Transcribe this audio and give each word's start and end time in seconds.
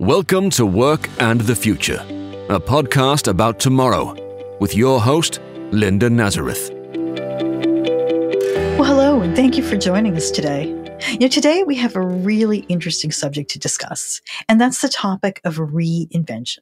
Welcome 0.00 0.48
to 0.52 0.64
Work 0.64 1.10
and 1.20 1.42
the 1.42 1.54
Future, 1.54 1.98
a 2.48 2.58
podcast 2.58 3.28
about 3.28 3.60
tomorrow 3.60 4.16
with 4.58 4.74
your 4.74 4.98
host, 4.98 5.40
Linda 5.72 6.08
Nazareth. 6.08 6.70
Well, 8.78 8.84
hello, 8.84 9.20
and 9.20 9.36
thank 9.36 9.58
you 9.58 9.62
for 9.62 9.76
joining 9.76 10.16
us 10.16 10.30
today. 10.30 10.68
You 11.10 11.18
know, 11.18 11.28
today 11.28 11.64
we 11.64 11.76
have 11.76 11.96
a 11.96 12.00
really 12.00 12.60
interesting 12.70 13.12
subject 13.12 13.50
to 13.50 13.58
discuss, 13.58 14.22
and 14.48 14.58
that's 14.58 14.80
the 14.80 14.88
topic 14.88 15.38
of 15.44 15.56
reinvention. 15.56 16.60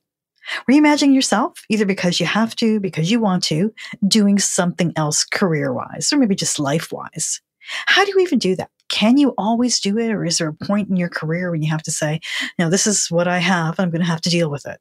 Reimagine 0.69 1.15
yourself, 1.15 1.61
either 1.69 1.87
because 1.87 2.19
you 2.19 2.27
have 2.27 2.57
to, 2.57 2.81
because 2.81 3.09
you 3.09 3.21
want 3.21 3.45
to, 3.45 3.73
doing 4.09 4.41
something 4.41 4.93
else 4.97 5.25
career 5.25 5.73
wise, 5.73 6.13
or 6.13 6.19
maybe 6.19 6.35
just 6.35 6.59
life 6.59 6.91
wise. 6.91 7.41
How 7.87 8.05
do 8.05 8.11
you 8.11 8.19
even 8.19 8.41
do 8.41 8.57
that? 8.57 8.71
Can 8.89 9.19
you 9.19 9.35
always 9.39 9.81
do 9.81 9.99
it? 9.99 10.11
Or 10.11 10.25
is 10.25 10.39
there 10.39 10.49
a 10.49 10.67
point 10.67 10.89
in 10.89 10.97
your 10.97 11.09
career 11.09 11.51
when 11.51 11.63
you 11.63 11.71
have 11.71 11.83
to 11.85 11.91
say, 11.91 12.21
"Now, 12.59 12.69
this 12.69 12.87
is 12.87 13.11
what 13.11 13.29
I 13.29 13.39
have, 13.39 13.79
I'm 13.79 13.91
going 13.91 14.01
to 14.01 14.07
have 14.07 14.21
to 14.23 14.31
deal 14.31 14.51
with 14.51 14.67
it? 14.67 14.81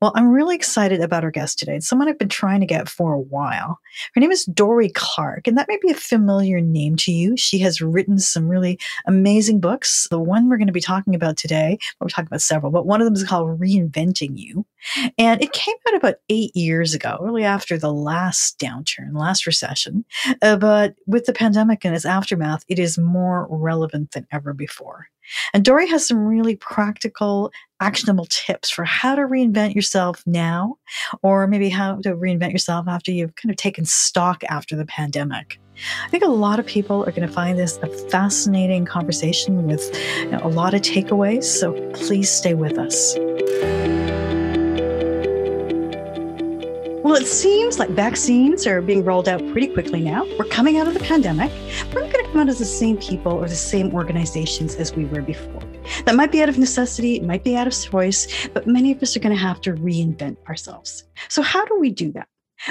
Well, 0.00 0.12
I'm 0.16 0.30
really 0.30 0.56
excited 0.56 1.00
about 1.00 1.24
our 1.24 1.30
guest 1.30 1.58
today. 1.58 1.76
It's 1.76 1.88
someone 1.88 2.08
I've 2.08 2.18
been 2.18 2.28
trying 2.28 2.60
to 2.60 2.66
get 2.66 2.88
for 2.88 3.12
a 3.12 3.20
while. 3.20 3.78
Her 4.14 4.20
name 4.20 4.30
is 4.30 4.44
Dorie 4.46 4.90
Clark, 4.90 5.46
and 5.46 5.56
that 5.56 5.68
may 5.68 5.78
be 5.80 5.90
a 5.90 5.94
familiar 5.94 6.60
name 6.60 6.96
to 6.96 7.12
you. 7.12 7.36
She 7.36 7.58
has 7.60 7.80
written 7.80 8.18
some 8.18 8.48
really 8.48 8.78
amazing 9.06 9.60
books. 9.60 10.08
The 10.10 10.18
one 10.18 10.48
we're 10.48 10.56
going 10.56 10.66
to 10.66 10.72
be 10.72 10.80
talking 10.80 11.14
about 11.14 11.36
today, 11.36 11.78
we're 12.00 12.08
talking 12.08 12.26
about 12.26 12.42
several, 12.42 12.72
but 12.72 12.86
one 12.86 13.00
of 13.00 13.04
them 13.04 13.14
is 13.14 13.24
called 13.24 13.60
Reinventing 13.60 14.36
You. 14.36 14.66
And 15.16 15.42
it 15.42 15.52
came 15.52 15.74
out 15.88 15.96
about 15.96 16.16
eight 16.28 16.54
years 16.54 16.94
ago, 16.94 17.18
really 17.20 17.44
after 17.44 17.78
the 17.78 17.92
last 17.92 18.58
downturn, 18.58 19.14
last 19.14 19.46
recession. 19.46 20.04
Uh, 20.42 20.56
but 20.56 20.94
with 21.06 21.26
the 21.26 21.32
pandemic 21.32 21.84
and 21.84 21.94
its 21.94 22.04
aftermath, 22.04 22.64
it 22.68 22.78
is 22.78 22.98
more 22.98 23.46
relevant 23.50 24.12
than 24.12 24.26
ever 24.32 24.52
before. 24.52 25.08
And 25.52 25.64
Dorie 25.64 25.88
has 25.88 26.06
some 26.06 26.26
really 26.26 26.56
practical, 26.56 27.52
actionable 27.80 28.26
tips 28.30 28.70
for 28.70 28.84
how 28.84 29.14
to 29.14 29.22
reinvent 29.22 29.74
yourself 29.74 30.22
now, 30.26 30.76
or 31.22 31.46
maybe 31.46 31.68
how 31.68 31.96
to 31.96 32.14
reinvent 32.14 32.52
yourself 32.52 32.88
after 32.88 33.12
you've 33.12 33.34
kind 33.36 33.50
of 33.50 33.56
taken 33.56 33.84
stock 33.84 34.42
after 34.48 34.76
the 34.76 34.86
pandemic. 34.86 35.60
I 36.04 36.08
think 36.08 36.24
a 36.24 36.28
lot 36.28 36.58
of 36.58 36.66
people 36.66 37.02
are 37.04 37.12
going 37.12 37.28
to 37.28 37.32
find 37.32 37.58
this 37.58 37.78
a 37.82 37.88
fascinating 38.10 38.84
conversation 38.84 39.64
with 39.64 39.94
you 40.18 40.30
know, 40.30 40.40
a 40.42 40.48
lot 40.48 40.74
of 40.74 40.80
takeaways. 40.80 41.44
So 41.44 41.72
please 41.92 42.30
stay 42.30 42.54
with 42.54 42.78
us. 42.78 43.16
Well, 47.08 47.16
it 47.16 47.26
seems 47.26 47.78
like 47.78 47.88
vaccines 47.88 48.66
are 48.66 48.82
being 48.82 49.02
rolled 49.02 49.30
out 49.30 49.40
pretty 49.50 49.68
quickly 49.68 50.02
now. 50.02 50.26
We're 50.38 50.44
coming 50.44 50.76
out 50.76 50.88
of 50.88 50.92
the 50.92 51.00
pandemic. 51.00 51.50
We're 51.94 52.02
not 52.02 52.12
going 52.12 52.22
to 52.22 52.30
come 52.30 52.40
out 52.40 52.50
as 52.50 52.58
the 52.58 52.66
same 52.66 52.98
people 52.98 53.32
or 53.32 53.48
the 53.48 53.56
same 53.56 53.94
organizations 53.94 54.74
as 54.74 54.94
we 54.94 55.06
were 55.06 55.22
before. 55.22 55.62
That 56.04 56.16
might 56.16 56.30
be 56.30 56.42
out 56.42 56.50
of 56.50 56.58
necessity, 56.58 57.16
it 57.16 57.24
might 57.24 57.44
be 57.44 57.56
out 57.56 57.66
of 57.66 57.72
choice, 57.72 58.48
but 58.48 58.66
many 58.66 58.92
of 58.92 59.02
us 59.02 59.16
are 59.16 59.20
going 59.20 59.34
to 59.34 59.40
have 59.40 59.62
to 59.62 59.72
reinvent 59.72 60.36
ourselves. 60.48 61.04
So, 61.30 61.40
how 61.40 61.64
do 61.64 61.80
we 61.80 61.88
do 61.88 62.12
that? 62.12 62.28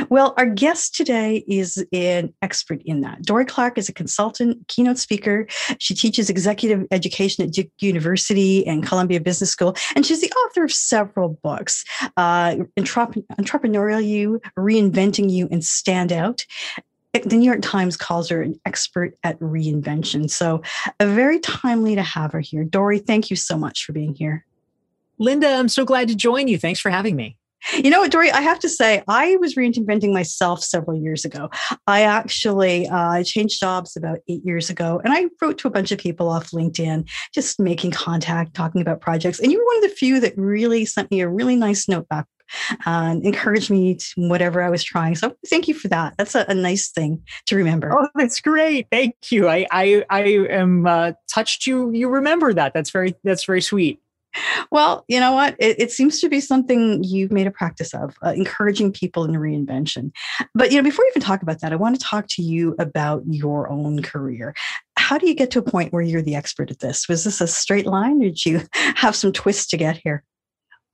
Well, 0.09 0.33
our 0.37 0.45
guest 0.45 0.95
today 0.95 1.43
is 1.47 1.83
an 1.93 2.33
expert 2.41 2.81
in 2.85 3.01
that. 3.01 3.23
Dorie 3.23 3.45
Clark 3.45 3.77
is 3.77 3.89
a 3.89 3.93
consultant, 3.93 4.67
keynote 4.67 4.97
speaker. 4.97 5.47
She 5.79 5.95
teaches 5.95 6.29
executive 6.29 6.85
education 6.91 7.43
at 7.45 7.51
Duke 7.51 7.71
University 7.79 8.65
and 8.67 8.85
Columbia 8.85 9.19
Business 9.19 9.51
School, 9.51 9.75
and 9.95 10.05
she's 10.05 10.21
the 10.21 10.31
author 10.31 10.63
of 10.63 10.71
several 10.71 11.39
books 11.43 11.83
uh, 12.17 12.55
Entrepreneurial 12.77 14.05
You, 14.05 14.41
Reinventing 14.57 15.31
You, 15.31 15.47
and 15.51 15.63
Stand 15.63 16.11
Out 16.11 16.45
the 17.23 17.35
New 17.35 17.45
York 17.45 17.61
Times 17.61 17.97
calls 17.97 18.29
her 18.29 18.41
an 18.41 18.59
expert 18.65 19.17
at 19.23 19.39
reinvention. 19.39 20.29
So, 20.29 20.61
very 21.01 21.39
timely 21.39 21.95
to 21.95 22.03
have 22.03 22.31
her 22.33 22.39
here. 22.39 22.63
Dorie, 22.63 22.99
thank 22.99 23.29
you 23.29 23.35
so 23.35 23.57
much 23.57 23.85
for 23.85 23.91
being 23.91 24.13
here. 24.13 24.45
Linda, 25.19 25.49
I'm 25.49 25.69
so 25.69 25.83
glad 25.83 26.07
to 26.09 26.15
join 26.15 26.47
you. 26.47 26.59
Thanks 26.59 26.79
for 26.79 26.91
having 26.91 27.15
me. 27.15 27.37
You 27.73 27.89
know 27.89 27.99
what, 27.99 28.11
Dorie? 28.11 28.31
I 28.31 28.41
have 28.41 28.59
to 28.59 28.69
say, 28.69 29.03
I 29.07 29.35
was 29.37 29.55
reinventing 29.55 30.13
myself 30.13 30.63
several 30.63 30.97
years 30.97 31.25
ago. 31.25 31.49
I 31.85 32.03
actually 32.03 32.87
uh, 32.87 33.23
changed 33.23 33.59
jobs 33.59 33.97
about 33.97 34.19
eight 34.27 34.45
years 34.45 34.69
ago, 34.69 35.01
and 35.03 35.13
I 35.13 35.25
wrote 35.41 35.57
to 35.59 35.67
a 35.67 35.71
bunch 35.71 35.91
of 35.91 35.99
people 35.99 36.29
off 36.29 36.51
LinkedIn, 36.51 37.09
just 37.33 37.59
making 37.59 37.91
contact, 37.91 38.53
talking 38.53 38.81
about 38.81 39.01
projects. 39.01 39.39
And 39.39 39.51
you 39.51 39.59
were 39.59 39.65
one 39.65 39.83
of 39.83 39.89
the 39.89 39.95
few 39.95 40.19
that 40.19 40.37
really 40.37 40.85
sent 40.85 41.11
me 41.11 41.21
a 41.21 41.29
really 41.29 41.55
nice 41.55 41.89
note 41.89 42.07
back 42.07 42.25
and 42.85 43.25
encouraged 43.25 43.69
me 43.69 43.95
to 43.95 44.05
whatever 44.29 44.61
I 44.61 44.69
was 44.69 44.83
trying. 44.83 45.15
So 45.15 45.35
thank 45.49 45.67
you 45.67 45.73
for 45.73 45.87
that. 45.89 46.15
That's 46.17 46.35
a, 46.35 46.45
a 46.47 46.53
nice 46.53 46.89
thing 46.89 47.21
to 47.47 47.55
remember. 47.55 47.91
Oh, 47.91 48.07
that's 48.15 48.39
great. 48.39 48.87
Thank 48.91 49.15
you. 49.31 49.49
I 49.49 49.65
I, 49.71 50.05
I 50.09 50.23
am 50.49 50.87
uh, 50.87 51.13
touched. 51.33 51.67
You 51.67 51.91
you 51.91 52.09
remember 52.09 52.53
that. 52.53 52.73
That's 52.73 52.91
very 52.91 53.15
that's 53.23 53.45
very 53.45 53.61
sweet. 53.61 53.99
Well, 54.71 55.05
you 55.07 55.19
know 55.19 55.31
what? 55.33 55.55
It, 55.59 55.79
it, 55.79 55.91
seems 55.91 56.19
to 56.21 56.29
be 56.29 56.39
something 56.39 57.03
you've 57.03 57.31
made 57.31 57.47
a 57.47 57.51
practice 57.51 57.93
of, 57.93 58.15
uh, 58.25 58.29
encouraging 58.29 58.91
people 58.91 59.23
in 59.23 59.31
reinvention. 59.31 60.11
But 60.53 60.71
you 60.71 60.77
know, 60.77 60.83
before 60.83 61.05
we 61.05 61.09
even 61.09 61.21
talk 61.21 61.41
about 61.41 61.61
that, 61.61 61.73
I 61.73 61.75
want 61.75 61.99
to 61.99 62.05
talk 62.05 62.27
to 62.29 62.41
you 62.41 62.75
about 62.79 63.23
your 63.27 63.69
own 63.69 64.01
career. 64.01 64.53
How 64.97 65.17
do 65.17 65.27
you 65.27 65.33
get 65.33 65.51
to 65.51 65.59
a 65.59 65.63
point 65.63 65.93
where 65.93 66.01
you're 66.01 66.21
the 66.21 66.35
expert 66.35 66.71
at 66.71 66.79
this? 66.79 67.07
Was 67.07 67.23
this 67.23 67.41
a 67.41 67.47
straight 67.47 67.85
line, 67.85 68.21
or 68.21 68.25
did 68.25 68.45
you 68.45 68.61
have 68.73 69.15
some 69.15 69.31
twists 69.31 69.67
to 69.67 69.77
get 69.77 69.97
here? 69.97 70.23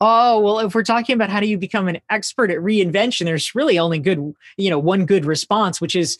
Oh, 0.01 0.39
well, 0.41 0.59
if 0.59 0.75
we're 0.75 0.83
talking 0.83 1.13
about 1.13 1.29
how 1.29 1.39
do 1.39 1.47
you 1.47 1.57
become 1.57 1.87
an 1.87 1.99
expert 2.09 2.51
at 2.51 2.57
reinvention, 2.57 3.25
there's 3.25 3.55
really 3.55 3.79
only 3.79 3.99
good, 3.99 4.33
you 4.57 4.69
know, 4.69 4.79
one 4.79 5.05
good 5.05 5.25
response, 5.25 5.79
which 5.79 5.95
is 5.95 6.17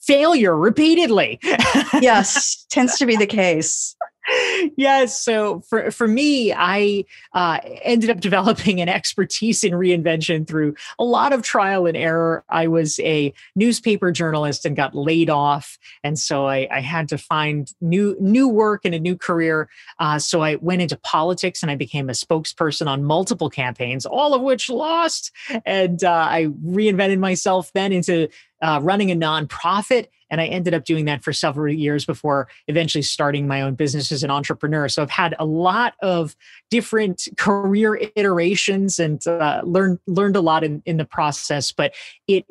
failure 0.00 0.56
repeatedly. 0.56 1.38
yes, 2.00 2.66
tends 2.68 2.98
to 2.98 3.06
be 3.06 3.16
the 3.16 3.26
case 3.26 3.94
yes. 4.76 5.20
So 5.20 5.60
for, 5.60 5.90
for 5.90 6.06
me, 6.06 6.52
I 6.52 7.04
uh, 7.32 7.58
ended 7.82 8.10
up 8.10 8.20
developing 8.20 8.80
an 8.80 8.88
expertise 8.88 9.64
in 9.64 9.72
reinvention 9.72 10.46
through 10.46 10.74
a 10.98 11.04
lot 11.04 11.32
of 11.32 11.42
trial 11.42 11.86
and 11.86 11.96
error. 11.96 12.44
I 12.48 12.68
was 12.68 13.00
a 13.00 13.32
newspaper 13.56 14.12
journalist 14.12 14.64
and 14.64 14.76
got 14.76 14.94
laid 14.94 15.30
off, 15.30 15.78
and 16.04 16.18
so 16.18 16.46
I, 16.46 16.68
I 16.70 16.80
had 16.80 17.08
to 17.08 17.18
find 17.18 17.72
new 17.80 18.16
new 18.20 18.48
work 18.48 18.84
and 18.84 18.94
a 18.94 19.00
new 19.00 19.16
career. 19.16 19.68
Uh, 19.98 20.18
so 20.18 20.42
I 20.42 20.56
went 20.56 20.82
into 20.82 20.96
politics 20.98 21.62
and 21.62 21.70
I 21.70 21.76
became 21.76 22.08
a 22.08 22.12
spokesperson 22.12 22.86
on 22.86 23.04
multiple 23.04 23.50
campaigns, 23.50 24.06
all 24.06 24.34
of 24.34 24.42
which 24.42 24.70
lost. 24.70 25.32
And 25.64 26.02
uh, 26.04 26.10
I 26.30 26.46
reinvented 26.64 27.18
myself 27.18 27.72
then 27.72 27.92
into 27.92 28.28
uh, 28.62 28.80
running 28.82 29.10
a 29.10 29.16
nonprofit. 29.16 30.06
And 30.32 30.40
I 30.40 30.46
ended 30.46 30.74
up 30.74 30.84
doing 30.84 31.04
that 31.04 31.22
for 31.22 31.32
several 31.32 31.72
years 31.72 32.04
before 32.04 32.48
eventually 32.66 33.02
starting 33.02 33.46
my 33.46 33.60
own 33.60 33.74
business 33.74 34.10
as 34.10 34.24
an 34.24 34.30
entrepreneur. 34.30 34.88
So 34.88 35.02
I've 35.02 35.10
had 35.10 35.36
a 35.38 35.44
lot 35.44 35.94
of 36.02 36.34
different 36.70 37.28
career 37.36 38.00
iterations 38.16 38.98
and 38.98 39.24
uh, 39.26 39.60
learned 39.62 39.98
learned 40.06 40.34
a 40.34 40.40
lot 40.40 40.64
in, 40.64 40.82
in 40.86 40.96
the 40.96 41.04
process. 41.04 41.70
But 41.70 41.94
it 42.26 42.46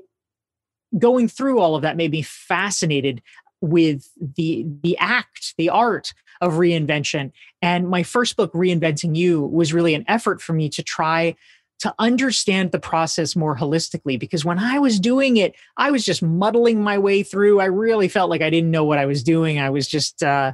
going 0.98 1.28
through 1.28 1.60
all 1.60 1.76
of 1.76 1.82
that 1.82 1.98
made 1.98 2.12
me 2.12 2.22
fascinated 2.22 3.22
with 3.62 4.10
the 4.38 4.66
the 4.84 4.98
act, 5.00 5.56
the 5.58 5.70
art 5.70 6.14
of 6.40 6.54
reinvention. 6.54 7.32
And 7.62 7.90
my 7.90 8.04
first 8.04 8.36
book, 8.36 8.52
Reinventing 8.54 9.16
You, 9.16 9.42
was 9.42 9.74
really 9.74 9.94
an 9.94 10.06
effort 10.08 10.42
for 10.42 10.54
me 10.54 10.70
to 10.70 10.84
try 10.84 11.36
to 11.82 11.94
understand 11.98 12.72
the 12.72 12.80
process 12.80 13.36
more 13.36 13.58
holistically 13.58 14.20
because 14.20 14.46
when 14.46 14.60
I 14.60 14.78
was 14.80 15.00
doing 15.00 15.38
it, 15.38 15.56
I 15.78 15.90
was 15.90 16.06
just 16.06 16.22
muddling 16.22 16.82
my 16.84 16.98
way 16.98 17.24
through. 17.24 17.60
I 17.60 17.66
really 17.66 18.08
felt 18.08 18.30
like 18.30 18.42
I 18.42 18.52
didn't 18.52 18.70
know 18.72 18.86
what 18.86 19.00
I 19.00 19.08
was 19.08 19.24
doing. 19.24 19.60
I 19.60 19.72
was 19.72 19.88
just 19.88 20.22
uh, 20.22 20.54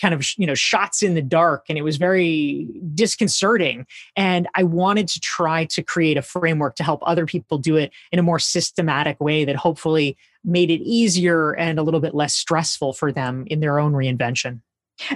kind 0.00 0.14
of, 0.14 0.26
you 0.38 0.46
know, 0.46 0.54
shots 0.54 1.02
in 1.02 1.14
the 1.14 1.22
dark 1.22 1.66
and 1.68 1.76
it 1.76 1.82
was 1.82 1.98
very 1.98 2.66
disconcerting. 2.94 3.86
And 4.16 4.48
I 4.54 4.62
wanted 4.62 5.08
to 5.08 5.20
try 5.20 5.66
to 5.66 5.82
create 5.82 6.16
a 6.16 6.22
framework 6.22 6.76
to 6.76 6.82
help 6.82 7.02
other 7.02 7.26
people 7.26 7.58
do 7.58 7.76
it 7.76 7.92
in 8.10 8.18
a 8.18 8.22
more 8.22 8.38
systematic 8.38 9.20
way 9.20 9.44
that 9.44 9.56
hopefully 9.56 10.16
made 10.44 10.70
it 10.70 10.80
easier 10.80 11.52
and 11.52 11.78
a 11.78 11.82
little 11.82 12.00
bit 12.00 12.14
less 12.14 12.34
stressful 12.34 12.94
for 12.94 13.12
them 13.12 13.44
in 13.48 13.60
their 13.60 13.78
own 13.78 13.92
reinvention. 13.92 14.62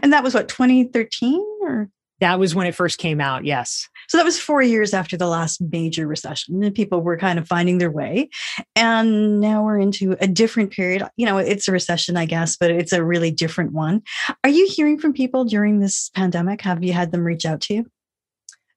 And 0.03 0.13
that 0.13 0.23
was 0.23 0.35
what, 0.35 0.49
2013 0.49 1.43
or? 1.63 1.89
That 2.23 2.39
was 2.39 2.55
when 2.55 2.69
it 2.69 2.75
first 2.77 2.99
came 2.99 3.21
out, 3.21 3.45
yes. 3.45 3.89
So 4.07 4.17
that 4.17 4.25
was 4.25 4.39
four 4.39 4.63
years 4.63 4.95
after 4.95 5.17
the 5.17 5.27
last 5.27 5.61
major 5.61 6.07
recession. 6.07 6.63
And 6.63 6.73
people 6.73 7.01
were 7.01 7.17
kind 7.17 7.37
of 7.37 7.49
finding 7.49 7.79
their 7.79 7.91
way. 7.91 8.31
And 8.77 9.41
now 9.41 9.65
we're 9.65 9.81
into 9.81 10.17
a 10.21 10.29
different 10.29 10.71
period. 10.71 11.03
You 11.17 11.27
know, 11.27 11.39
it's 11.39 11.67
a 11.67 11.73
recession, 11.73 12.17
I 12.17 12.27
guess, 12.27 12.57
but 12.57 12.71
it's 12.71 12.93
a 12.93 13.03
really 13.03 13.33
different 13.33 13.73
one. 13.73 14.03
Are 14.45 14.51
you 14.51 14.69
hearing 14.71 15.01
from 15.01 15.13
people 15.13 15.45
during 15.45 15.81
this 15.81 16.11
pandemic? 16.11 16.61
Have 16.61 16.85
you 16.85 16.93
had 16.93 17.11
them 17.11 17.25
reach 17.25 17.45
out 17.45 17.61
to 17.63 17.75
you? 17.75 17.91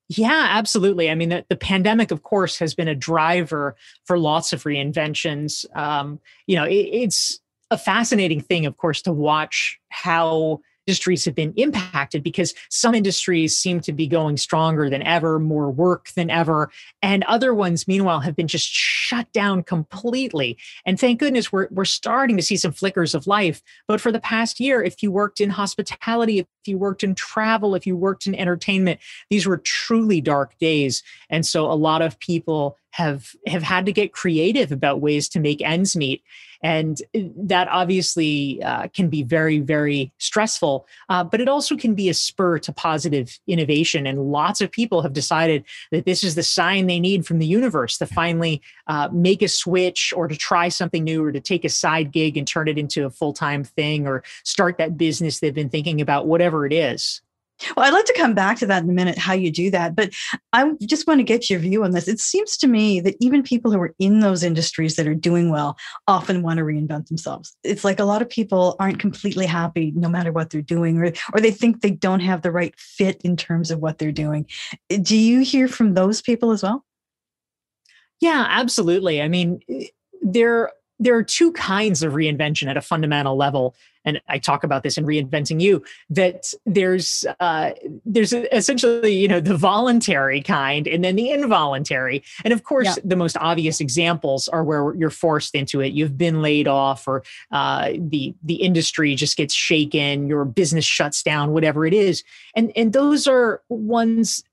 Yeah, 0.09 0.47
absolutely. 0.49 1.11
I 1.11 1.15
mean, 1.15 1.29
the, 1.29 1.45
the 1.47 1.55
pandemic, 1.55 2.09
of 2.09 2.23
course, 2.23 2.57
has 2.57 2.73
been 2.73 2.87
a 2.87 2.95
driver 2.95 3.75
for 4.05 4.17
lots 4.17 4.53
of 4.53 4.63
reinventions. 4.63 5.65
Um, 5.77 6.19
you 6.47 6.55
know, 6.55 6.63
it, 6.63 6.73
it's 6.73 7.39
a 7.69 7.77
fascinating 7.77 8.41
thing, 8.41 8.65
of 8.65 8.77
course, 8.77 9.03
to 9.03 9.13
watch 9.13 9.79
how 9.89 10.61
industries 10.87 11.25
have 11.25 11.35
been 11.35 11.53
impacted 11.55 12.23
because 12.23 12.53
some 12.69 12.93
industries 12.93 13.57
seem 13.57 13.79
to 13.81 13.91
be 13.91 14.07
going 14.07 14.37
stronger 14.37 14.89
than 14.89 15.01
ever, 15.01 15.39
more 15.39 15.71
work 15.71 16.09
than 16.15 16.29
ever, 16.29 16.69
and 17.01 17.23
other 17.23 17.53
ones, 17.53 17.87
meanwhile, 17.87 18.19
have 18.19 18.35
been 18.35 18.47
just 18.47 18.67
shut 18.67 19.31
down 19.33 19.63
completely. 19.63 20.57
And 20.85 20.99
thank 20.99 21.19
goodness 21.19 21.51
we're, 21.51 21.67
we're 21.71 21.85
starting 21.85 22.37
to 22.37 22.43
see 22.43 22.57
some 22.57 22.71
flickers 22.71 23.15
of 23.15 23.27
life. 23.27 23.61
But 23.87 24.01
for 24.01 24.11
the 24.11 24.19
past 24.19 24.59
year, 24.59 24.83
if 24.83 25.01
you 25.01 25.11
worked 25.11 25.41
in 25.41 25.49
hospitality, 25.49 26.39
if 26.39 26.47
you 26.65 26.77
worked 26.77 27.03
in 27.03 27.15
travel, 27.15 27.75
if 27.75 27.87
you 27.87 27.95
worked 27.95 28.27
in 28.27 28.35
entertainment, 28.35 28.99
these 29.29 29.45
were 29.45 29.57
truly 29.57 30.21
dark 30.21 30.57
days. 30.59 31.03
And 31.29 31.45
so 31.45 31.71
a 31.71 31.73
lot 31.73 32.01
of 32.01 32.19
people 32.19 32.77
have 32.91 33.31
have 33.45 33.63
had 33.63 33.85
to 33.85 33.91
get 33.91 34.13
creative 34.13 34.71
about 34.71 35.01
ways 35.01 35.27
to 35.29 35.39
make 35.39 35.61
ends 35.61 35.95
meet 35.95 36.23
and 36.61 37.01
that 37.13 37.67
obviously 37.69 38.61
uh, 38.63 38.87
can 38.89 39.09
be 39.09 39.23
very 39.23 39.59
very 39.59 40.11
stressful 40.17 40.87
uh, 41.09 41.23
but 41.23 41.41
it 41.41 41.47
also 41.47 41.75
can 41.75 41.93
be 41.93 42.09
a 42.09 42.13
spur 42.13 42.59
to 42.59 42.73
positive 42.73 43.39
innovation. 43.47 44.07
And 44.07 44.31
lots 44.31 44.61
of 44.61 44.71
people 44.71 45.01
have 45.01 45.13
decided 45.13 45.63
that 45.91 46.05
this 46.05 46.23
is 46.23 46.35
the 46.35 46.43
sign 46.43 46.87
they 46.87 46.99
need 46.99 47.25
from 47.25 47.39
the 47.39 47.45
universe 47.45 47.97
to 47.97 48.05
finally 48.05 48.61
uh, 48.87 49.09
make 49.11 49.41
a 49.41 49.47
switch 49.47 50.13
or 50.15 50.27
to 50.27 50.35
try 50.35 50.69
something 50.69 51.03
new 51.03 51.23
or 51.23 51.31
to 51.31 51.39
take 51.39 51.65
a 51.65 51.69
side 51.69 52.11
gig 52.11 52.37
and 52.37 52.47
turn 52.47 52.67
it 52.67 52.77
into 52.77 53.05
a 53.05 53.09
full-time 53.09 53.63
thing 53.63 54.07
or 54.07 54.23
start 54.43 54.77
that 54.77 54.97
business 54.97 55.39
they've 55.39 55.53
been 55.53 55.69
thinking 55.69 56.01
about 56.01 56.27
whatever 56.27 56.65
it 56.65 56.73
is 56.73 57.21
well, 57.75 57.85
I'd 57.85 57.93
like 57.93 58.05
to 58.05 58.13
come 58.17 58.33
back 58.33 58.57
to 58.59 58.65
that 58.67 58.83
in 58.83 58.89
a 58.89 58.93
minute, 58.93 59.17
how 59.17 59.33
you 59.33 59.51
do 59.51 59.71
that. 59.71 59.95
But 59.95 60.13
I 60.53 60.71
just 60.81 61.07
want 61.07 61.19
to 61.19 61.23
get 61.23 61.49
your 61.49 61.59
view 61.59 61.83
on 61.83 61.91
this. 61.91 62.07
It 62.07 62.19
seems 62.19 62.57
to 62.57 62.67
me 62.67 62.99
that 63.01 63.15
even 63.19 63.43
people 63.43 63.71
who 63.71 63.79
are 63.79 63.93
in 63.99 64.19
those 64.19 64.43
industries 64.43 64.95
that 64.95 65.07
are 65.07 65.15
doing 65.15 65.49
well 65.49 65.77
often 66.07 66.41
want 66.41 66.57
to 66.57 66.65
reinvent 66.65 67.07
themselves. 67.07 67.55
It's 67.63 67.83
like 67.83 67.99
a 67.99 68.05
lot 68.05 68.21
of 68.21 68.29
people 68.29 68.75
aren't 68.79 68.99
completely 68.99 69.45
happy 69.45 69.93
no 69.95 70.09
matter 70.09 70.31
what 70.31 70.49
they're 70.49 70.61
doing, 70.61 70.97
or, 70.97 71.13
or 71.33 71.39
they 71.39 71.51
think 71.51 71.81
they 71.81 71.91
don't 71.91 72.19
have 72.19 72.41
the 72.41 72.51
right 72.51 72.77
fit 72.77 73.21
in 73.23 73.37
terms 73.37 73.71
of 73.71 73.79
what 73.79 73.97
they're 73.97 74.11
doing. 74.11 74.47
Eh, 74.89 74.97
do 75.01 75.17
you 75.17 75.41
hear 75.41 75.67
from 75.67 75.93
those 75.93 76.21
people 76.21 76.51
as 76.51 76.63
well? 76.63 76.85
Yeah, 78.19 78.45
absolutely. 78.49 79.21
I 79.21 79.27
mean, 79.27 79.59
eh, 79.69 79.87
there 80.21 80.71
there 80.99 81.15
are 81.15 81.23
two 81.23 81.51
kinds 81.53 82.03
of 82.03 82.13
reinvention 82.13 82.67
at 82.67 82.77
a 82.77 82.81
fundamental 82.81 83.35
level 83.35 83.75
and 84.05 84.21
i 84.27 84.37
talk 84.37 84.63
about 84.63 84.83
this 84.83 84.97
in 84.97 85.05
reinventing 85.05 85.59
you 85.59 85.83
that 86.09 86.53
there's 86.65 87.25
uh, 87.39 87.71
there's 88.05 88.33
essentially 88.33 89.13
you 89.13 89.27
know 89.27 89.39
the 89.39 89.57
voluntary 89.57 90.41
kind 90.41 90.87
and 90.87 91.03
then 91.03 91.15
the 91.15 91.31
involuntary. 91.31 92.23
And 92.43 92.53
of 92.53 92.63
course 92.63 92.87
yeah. 92.87 92.95
the 93.03 93.15
most 93.15 93.37
obvious 93.37 93.79
examples 93.79 94.47
are 94.47 94.63
where 94.63 94.93
you're 94.95 95.09
forced 95.09 95.55
into 95.55 95.81
it. 95.81 95.93
You've 95.93 96.17
been 96.17 96.41
laid 96.41 96.67
off 96.67 97.07
or 97.07 97.23
uh, 97.51 97.93
the 97.97 98.33
the 98.43 98.55
industry 98.55 99.15
just 99.15 99.37
gets 99.37 99.53
shaken 99.53 100.27
your 100.27 100.45
business 100.45 100.85
shuts 100.85 101.23
down 101.23 101.51
whatever 101.51 101.85
it 101.85 101.93
is. 101.93 102.23
And 102.55 102.71
and 102.75 102.93
those 102.93 103.27
are 103.27 103.61
ones 103.69 104.43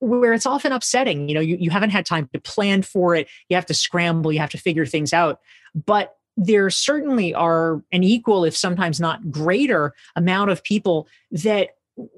where 0.00 0.32
it's 0.32 0.46
often 0.46 0.72
upsetting 0.72 1.28
you 1.28 1.34
know 1.34 1.40
you, 1.40 1.56
you 1.58 1.70
haven't 1.70 1.90
had 1.90 2.04
time 2.04 2.28
to 2.32 2.40
plan 2.40 2.82
for 2.82 3.14
it 3.14 3.28
you 3.48 3.56
have 3.56 3.66
to 3.66 3.74
scramble 3.74 4.32
you 4.32 4.38
have 4.38 4.50
to 4.50 4.58
figure 4.58 4.86
things 4.86 5.12
out 5.12 5.40
but 5.74 6.16
there 6.36 6.68
certainly 6.70 7.34
are 7.34 7.82
an 7.92 8.04
equal, 8.04 8.44
if 8.44 8.56
sometimes 8.56 9.00
not 9.00 9.30
greater, 9.30 9.94
amount 10.14 10.50
of 10.50 10.62
people 10.62 11.08
that 11.30 11.70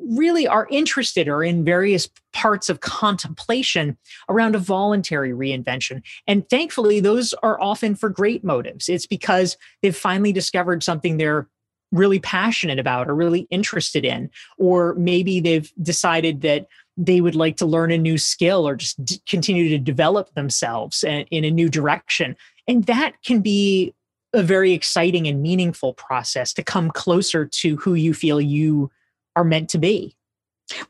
really 0.03 0.47
are 0.47 0.67
interested 0.71 1.29
or 1.29 1.45
in 1.45 1.65
various 1.65 2.09
parts 2.33 2.69
of 2.69 2.81
contemplation 2.81 3.97
around 4.29 4.57
a 4.57 4.59
voluntary 4.59 5.31
reinvention. 5.31 6.03
And 6.27 6.49
thankfully, 6.51 6.99
those 6.99 7.33
are 7.45 7.61
often 7.61 7.95
for 7.95 8.11
great 8.11 8.43
motives. 8.43 8.89
It's 8.89 9.07
because 9.07 9.57
they've 9.81 9.97
finally 9.97 10.33
discovered 10.33 10.83
something 10.83 11.17
they're 11.17 11.49
really 11.93 12.19
passionate 12.19 12.81
about 12.81 13.09
or 13.09 13.15
really 13.15 13.47
interested 13.51 14.05
in, 14.05 14.31
or 14.59 14.95
maybe 14.95 15.39
they've 15.39 15.73
decided 15.81 16.41
that 16.41 16.67
they 16.99 17.21
would 17.21 17.37
like 17.37 17.57
to 17.57 17.67
learn 17.67 17.93
a 17.93 17.97
new 17.97 18.19
skill 18.19 18.69
or 18.69 18.75
just 18.75 19.03
d- 19.05 19.23
continue 19.27 19.69
to 19.69 19.79
develop 19.79 20.35
themselves 20.35 21.05
in 21.05 21.45
a 21.45 21.51
new 21.51 21.69
direction. 21.69 22.37
And 22.67 22.85
that 22.85 23.15
can 23.25 23.41
be 23.41 23.95
a 24.35 24.43
very 24.43 24.73
exciting 24.73 25.27
and 25.27 25.41
meaningful 25.41 25.95
process 25.95 26.53
to 26.55 26.63
come 26.63 26.91
closer 26.91 27.47
to 27.47 27.77
who 27.77 27.95
you 27.95 28.13
feel 28.13 28.41
you 28.41 28.91
are 29.37 29.45
meant 29.45 29.71
to 29.71 29.79
be. 29.79 30.15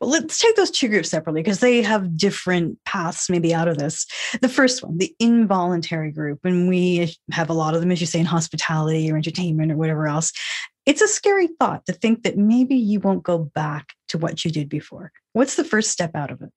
Well, 0.01 0.09
let's 0.09 0.37
take 0.37 0.57
those 0.57 0.71
two 0.71 0.89
groups 0.89 1.09
separately 1.09 1.41
because 1.41 1.61
they 1.61 1.81
have 1.81 2.17
different 2.17 2.77
paths 2.83 3.29
maybe 3.29 3.53
out 3.53 3.69
of 3.69 3.77
this. 3.77 4.05
The 4.41 4.49
first 4.49 4.83
one, 4.83 4.97
the 4.97 5.15
involuntary 5.19 6.11
group, 6.11 6.39
and 6.43 6.67
we 6.67 7.15
have 7.31 7.49
a 7.49 7.53
lot 7.53 7.75
of 7.75 7.79
them, 7.79 7.91
as 7.91 8.01
you 8.01 8.07
say, 8.07 8.19
in 8.19 8.25
hospitality 8.25 9.09
or 9.09 9.15
entertainment 9.15 9.71
or 9.71 9.77
whatever 9.77 10.07
else. 10.07 10.33
It's 10.85 11.01
a 11.01 11.07
scary 11.07 11.47
thought 11.59 11.85
to 11.85 11.93
think 11.93 12.23
that 12.23 12.37
maybe 12.37 12.75
you 12.75 12.99
won't 12.99 13.23
go 13.23 13.37
back 13.37 13.93
to 14.09 14.17
what 14.17 14.43
you 14.43 14.51
did 14.51 14.69
before. 14.69 15.11
What's 15.33 15.55
the 15.55 15.63
first 15.63 15.91
step 15.91 16.15
out 16.15 16.31
of 16.31 16.41
it? 16.41 16.51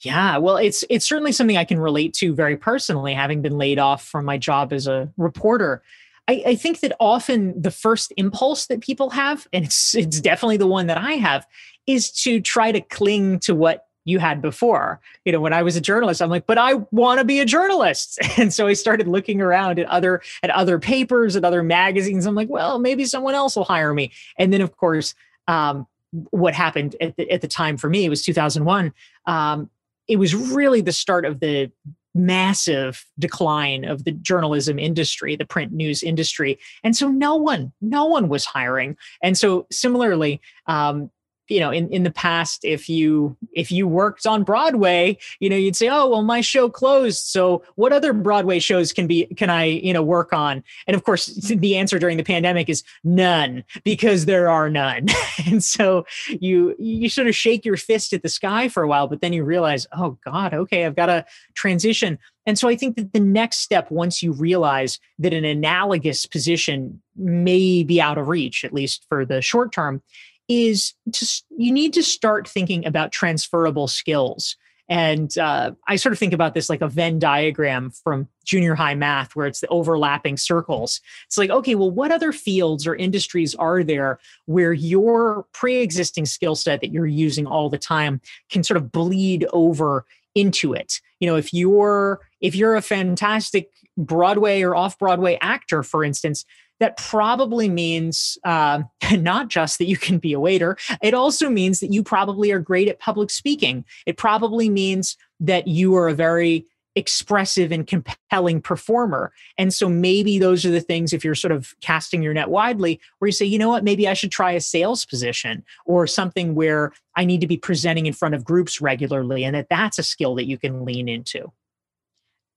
Yeah, 0.00 0.38
well, 0.38 0.56
it's 0.56 0.84
it's 0.90 1.08
certainly 1.08 1.32
something 1.32 1.56
I 1.56 1.64
can 1.64 1.78
relate 1.78 2.12
to 2.14 2.34
very 2.34 2.56
personally, 2.56 3.14
having 3.14 3.40
been 3.40 3.56
laid 3.56 3.78
off 3.78 4.04
from 4.04 4.24
my 4.24 4.36
job 4.36 4.72
as 4.72 4.86
a 4.86 5.12
reporter. 5.16 5.82
I, 6.28 6.42
I, 6.46 6.54
think 6.54 6.80
that 6.80 6.96
often 7.00 7.60
the 7.60 7.70
first 7.70 8.12
impulse 8.16 8.66
that 8.66 8.80
people 8.80 9.10
have, 9.10 9.46
and 9.52 9.64
it's 9.64 9.94
it's 9.94 10.20
definitely 10.20 10.56
the 10.56 10.66
one 10.66 10.88
that 10.88 10.98
I 10.98 11.12
have, 11.12 11.46
is 11.86 12.10
to 12.22 12.40
try 12.40 12.72
to 12.72 12.80
cling 12.80 13.38
to 13.40 13.54
what 13.54 13.86
you 14.04 14.18
had 14.18 14.42
before. 14.42 15.00
You 15.24 15.32
know, 15.32 15.40
when 15.40 15.52
I 15.52 15.62
was 15.62 15.76
a 15.76 15.80
journalist, 15.80 16.20
I'm 16.20 16.30
like, 16.30 16.46
but 16.46 16.58
I 16.58 16.74
want 16.90 17.20
to 17.20 17.24
be 17.24 17.40
a 17.40 17.44
journalist. 17.44 18.18
And 18.38 18.52
so 18.52 18.66
I 18.66 18.72
started 18.72 19.06
looking 19.06 19.40
around 19.40 19.78
at 19.78 19.86
other 19.86 20.22
at 20.42 20.50
other 20.50 20.78
papers, 20.78 21.36
at 21.36 21.44
other 21.44 21.62
magazines. 21.62 22.26
I'm 22.26 22.34
like, 22.34 22.48
well, 22.48 22.78
maybe 22.78 23.04
someone 23.04 23.34
else 23.34 23.54
will 23.54 23.64
hire 23.64 23.94
me. 23.94 24.10
And 24.38 24.52
then 24.52 24.62
of 24.62 24.76
course, 24.76 25.14
um, 25.46 25.86
what 26.12 26.54
happened 26.54 26.96
at 27.00 27.16
the, 27.16 27.30
at 27.30 27.40
the 27.40 27.48
time 27.48 27.76
for 27.76 27.88
me 27.88 28.08
was 28.08 28.22
2001. 28.22 28.92
Um, 29.26 29.70
it 30.08 30.16
was 30.16 30.34
really 30.34 30.80
the 30.80 30.92
start 30.92 31.24
of 31.24 31.40
the 31.40 31.70
massive 32.14 33.06
decline 33.18 33.84
of 33.84 34.04
the 34.04 34.12
journalism 34.12 34.78
industry 34.78 35.34
the 35.34 35.46
print 35.46 35.72
news 35.72 36.02
industry 36.02 36.58
and 36.84 36.94
so 36.94 37.08
no 37.08 37.36
one 37.36 37.72
no 37.80 38.04
one 38.04 38.28
was 38.28 38.44
hiring 38.44 38.94
and 39.22 39.38
so 39.38 39.66
similarly 39.70 40.38
um, 40.66 41.10
you 41.52 41.60
know 41.60 41.70
in, 41.70 41.88
in 41.90 42.02
the 42.02 42.10
past 42.10 42.64
if 42.64 42.88
you 42.88 43.36
if 43.52 43.70
you 43.70 43.86
worked 43.86 44.26
on 44.26 44.42
broadway 44.42 45.16
you 45.40 45.48
know 45.48 45.56
you'd 45.56 45.76
say 45.76 45.88
oh 45.88 46.08
well 46.08 46.22
my 46.22 46.40
show 46.40 46.68
closed 46.68 47.24
so 47.24 47.62
what 47.74 47.92
other 47.92 48.12
broadway 48.12 48.58
shows 48.58 48.92
can 48.92 49.06
be 49.06 49.26
can 49.36 49.50
i 49.50 49.64
you 49.82 49.92
know 49.92 50.02
work 50.02 50.32
on? 50.32 50.62
And 50.86 50.94
of 50.94 51.04
course 51.04 51.26
the 51.48 51.76
answer 51.76 51.98
during 51.98 52.16
the 52.16 52.24
pandemic 52.24 52.68
is 52.68 52.82
none 53.04 53.64
because 53.84 54.26
there 54.26 54.48
are 54.48 54.70
none. 54.70 55.08
And 55.46 55.64
so 55.64 56.06
you 56.28 56.76
you 56.78 57.08
sort 57.08 57.26
of 57.26 57.34
shake 57.34 57.64
your 57.64 57.76
fist 57.76 58.12
at 58.12 58.22
the 58.22 58.28
sky 58.28 58.68
for 58.68 58.82
a 58.82 58.88
while 58.88 59.08
but 59.08 59.20
then 59.20 59.32
you 59.32 59.42
realize 59.44 59.86
oh 59.92 60.16
god 60.24 60.54
okay 60.54 60.84
i've 60.84 60.94
got 60.94 61.06
to 61.06 61.24
transition. 61.54 62.18
And 62.44 62.58
so 62.58 62.68
I 62.68 62.76
think 62.76 62.96
that 62.96 63.12
the 63.12 63.20
next 63.20 63.58
step, 63.58 63.90
once 63.90 64.22
you 64.22 64.32
realize 64.32 64.98
that 65.20 65.32
an 65.32 65.44
analogous 65.44 66.26
position 66.26 67.00
may 67.16 67.84
be 67.84 68.00
out 68.00 68.18
of 68.18 68.28
reach, 68.28 68.64
at 68.64 68.72
least 68.72 69.06
for 69.08 69.24
the 69.24 69.40
short 69.40 69.72
term, 69.72 70.02
is 70.48 70.94
just 71.10 71.44
you 71.56 71.72
need 71.72 71.92
to 71.94 72.02
start 72.02 72.48
thinking 72.48 72.86
about 72.86 73.12
transferable 73.12 73.88
skills. 73.88 74.56
And 74.88 75.36
uh, 75.38 75.72
I 75.88 75.96
sort 75.96 76.12
of 76.12 76.18
think 76.18 76.34
about 76.34 76.54
this 76.54 76.68
like 76.68 76.82
a 76.82 76.88
Venn 76.88 77.18
diagram 77.18 77.90
from 77.90 78.28
junior 78.44 78.74
high 78.74 78.94
math, 78.94 79.34
where 79.34 79.46
it's 79.46 79.60
the 79.60 79.68
overlapping 79.68 80.36
circles. 80.36 81.00
It's 81.26 81.38
like, 81.38 81.50
okay, 81.50 81.76
well, 81.76 81.90
what 81.90 82.12
other 82.12 82.32
fields 82.32 82.86
or 82.86 82.94
industries 82.94 83.54
are 83.54 83.82
there 83.84 84.18
where 84.46 84.72
your 84.72 85.46
pre 85.52 85.76
existing 85.78 86.26
skill 86.26 86.56
set 86.56 86.80
that 86.80 86.92
you're 86.92 87.06
using 87.06 87.46
all 87.46 87.70
the 87.70 87.78
time 87.78 88.20
can 88.50 88.62
sort 88.62 88.76
of 88.76 88.92
bleed 88.92 89.46
over 89.52 90.04
into 90.34 90.74
it? 90.74 91.00
You 91.20 91.28
know, 91.28 91.36
if 91.36 91.54
you're 91.54 92.20
if 92.40 92.54
you're 92.54 92.74
a 92.74 92.82
fantastic 92.82 93.70
Broadway 93.96 94.62
or 94.62 94.74
off 94.74 94.98
Broadway 94.98 95.38
actor, 95.40 95.82
for 95.82 96.04
instance, 96.04 96.44
that 96.80 96.96
probably 96.96 97.68
means 97.68 98.38
uh, 98.44 98.82
not 99.12 99.48
just 99.48 99.78
that 99.78 99.86
you 99.86 99.96
can 99.96 100.18
be 100.18 100.32
a 100.32 100.40
waiter, 100.40 100.76
it 101.02 101.14
also 101.14 101.48
means 101.48 101.80
that 101.80 101.92
you 101.92 102.02
probably 102.02 102.50
are 102.50 102.58
great 102.58 102.88
at 102.88 102.98
public 102.98 103.30
speaking. 103.30 103.84
It 104.06 104.16
probably 104.16 104.68
means 104.68 105.16
that 105.40 105.68
you 105.68 105.94
are 105.96 106.08
a 106.08 106.14
very 106.14 106.66
expressive 106.94 107.72
and 107.72 107.86
compelling 107.86 108.60
performer. 108.60 109.32
And 109.56 109.72
so 109.72 109.88
maybe 109.88 110.38
those 110.38 110.64
are 110.66 110.70
the 110.70 110.80
things, 110.80 111.12
if 111.12 111.24
you're 111.24 111.34
sort 111.34 111.52
of 111.52 111.74
casting 111.80 112.22
your 112.22 112.34
net 112.34 112.50
widely, 112.50 113.00
where 113.18 113.28
you 113.28 113.32
say, 113.32 113.46
you 113.46 113.58
know 113.58 113.68
what, 113.68 113.84
maybe 113.84 114.06
I 114.06 114.14
should 114.14 114.30
try 114.30 114.52
a 114.52 114.60
sales 114.60 115.04
position 115.04 115.64
or 115.86 116.06
something 116.06 116.54
where 116.54 116.92
I 117.16 117.24
need 117.24 117.40
to 117.40 117.46
be 117.46 117.56
presenting 117.56 118.06
in 118.06 118.12
front 118.12 118.34
of 118.34 118.44
groups 118.44 118.80
regularly, 118.80 119.44
and 119.44 119.54
that 119.54 119.68
that's 119.70 119.98
a 119.98 120.02
skill 120.02 120.34
that 120.34 120.46
you 120.46 120.58
can 120.58 120.84
lean 120.84 121.08
into. 121.08 121.50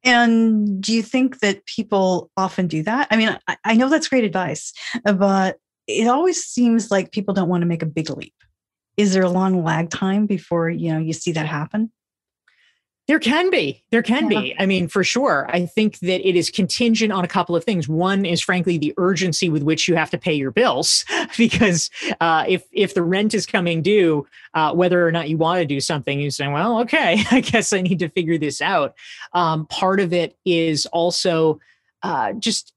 And 0.06 0.82
do 0.82 0.94
you 0.94 1.02
think 1.02 1.40
that 1.40 1.66
people 1.66 2.30
often 2.38 2.68
do 2.68 2.84
that? 2.84 3.08
I 3.10 3.18
mean, 3.18 3.38
I, 3.48 3.58
I 3.66 3.74
know 3.74 3.90
that's 3.90 4.08
great 4.08 4.24
advice, 4.24 4.72
uh, 5.06 5.14
but 5.14 5.58
it 5.88 6.08
always 6.08 6.44
seems 6.44 6.92
like 6.92 7.12
people 7.12 7.34
don't 7.34 7.50
want 7.50 7.62
to 7.62 7.68
make 7.68 7.82
a 7.82 7.88
big 7.88 8.10
leap. 8.12 8.34
Is 8.98 9.14
there 9.14 9.24
a 9.24 9.30
long 9.30 9.64
lag 9.64 9.90
time 9.90 10.26
before 10.26 10.70
you 10.70 10.94
know 10.94 11.00
you 11.00 11.12
see 11.12 11.32
that 11.34 11.48
happen? 11.48 11.92
There 13.08 13.20
can 13.20 13.52
be. 13.52 13.84
There 13.92 14.02
can 14.02 14.32
yeah. 14.32 14.42
be. 14.42 14.56
I 14.58 14.66
mean, 14.66 14.88
for 14.88 15.04
sure. 15.04 15.48
I 15.50 15.68
think 15.68 16.00
that 16.00 16.28
it 16.28 16.36
is 16.36 16.50
contingent 16.50 17.12
on 17.12 17.24
a 17.24 17.28
couple 17.28 17.56
of 17.56 17.64
things. 17.64 17.88
One 17.88 18.26
is, 18.26 18.42
frankly, 18.42 18.80
the 18.80 18.96
urgency 18.98 19.48
with 19.48 19.62
which 19.62 19.88
you 19.88 19.96
have 19.96 20.10
to 20.10 20.18
pay 20.18 20.34
your 20.34 20.50
bills, 20.50 21.06
because 21.38 21.92
uh, 22.20 22.46
if 22.48 22.64
if 22.72 22.96
the 22.96 23.04
rent 23.04 23.36
is 23.36 23.46
coming 23.46 23.84
due, 23.84 24.26
uh, 24.56 24.74
whether 24.74 25.08
or 25.08 25.12
not 25.12 25.30
you 25.30 25.38
want 25.38 25.60
to 25.60 25.66
do 25.66 25.80
something, 25.80 26.20
you 26.20 26.32
say, 26.32 26.48
"Well, 26.48 26.80
okay, 26.82 27.24
I 27.32 27.42
guess 27.42 27.74
I 27.74 27.82
need 27.82 28.00
to 28.00 28.10
figure 28.10 28.40
this 28.40 28.60
out." 28.60 28.96
Um, 29.34 29.68
part 29.68 30.00
of 30.00 30.12
it 30.12 30.36
is 30.44 30.88
also 30.88 31.60
uh, 32.02 32.34
just 32.34 32.74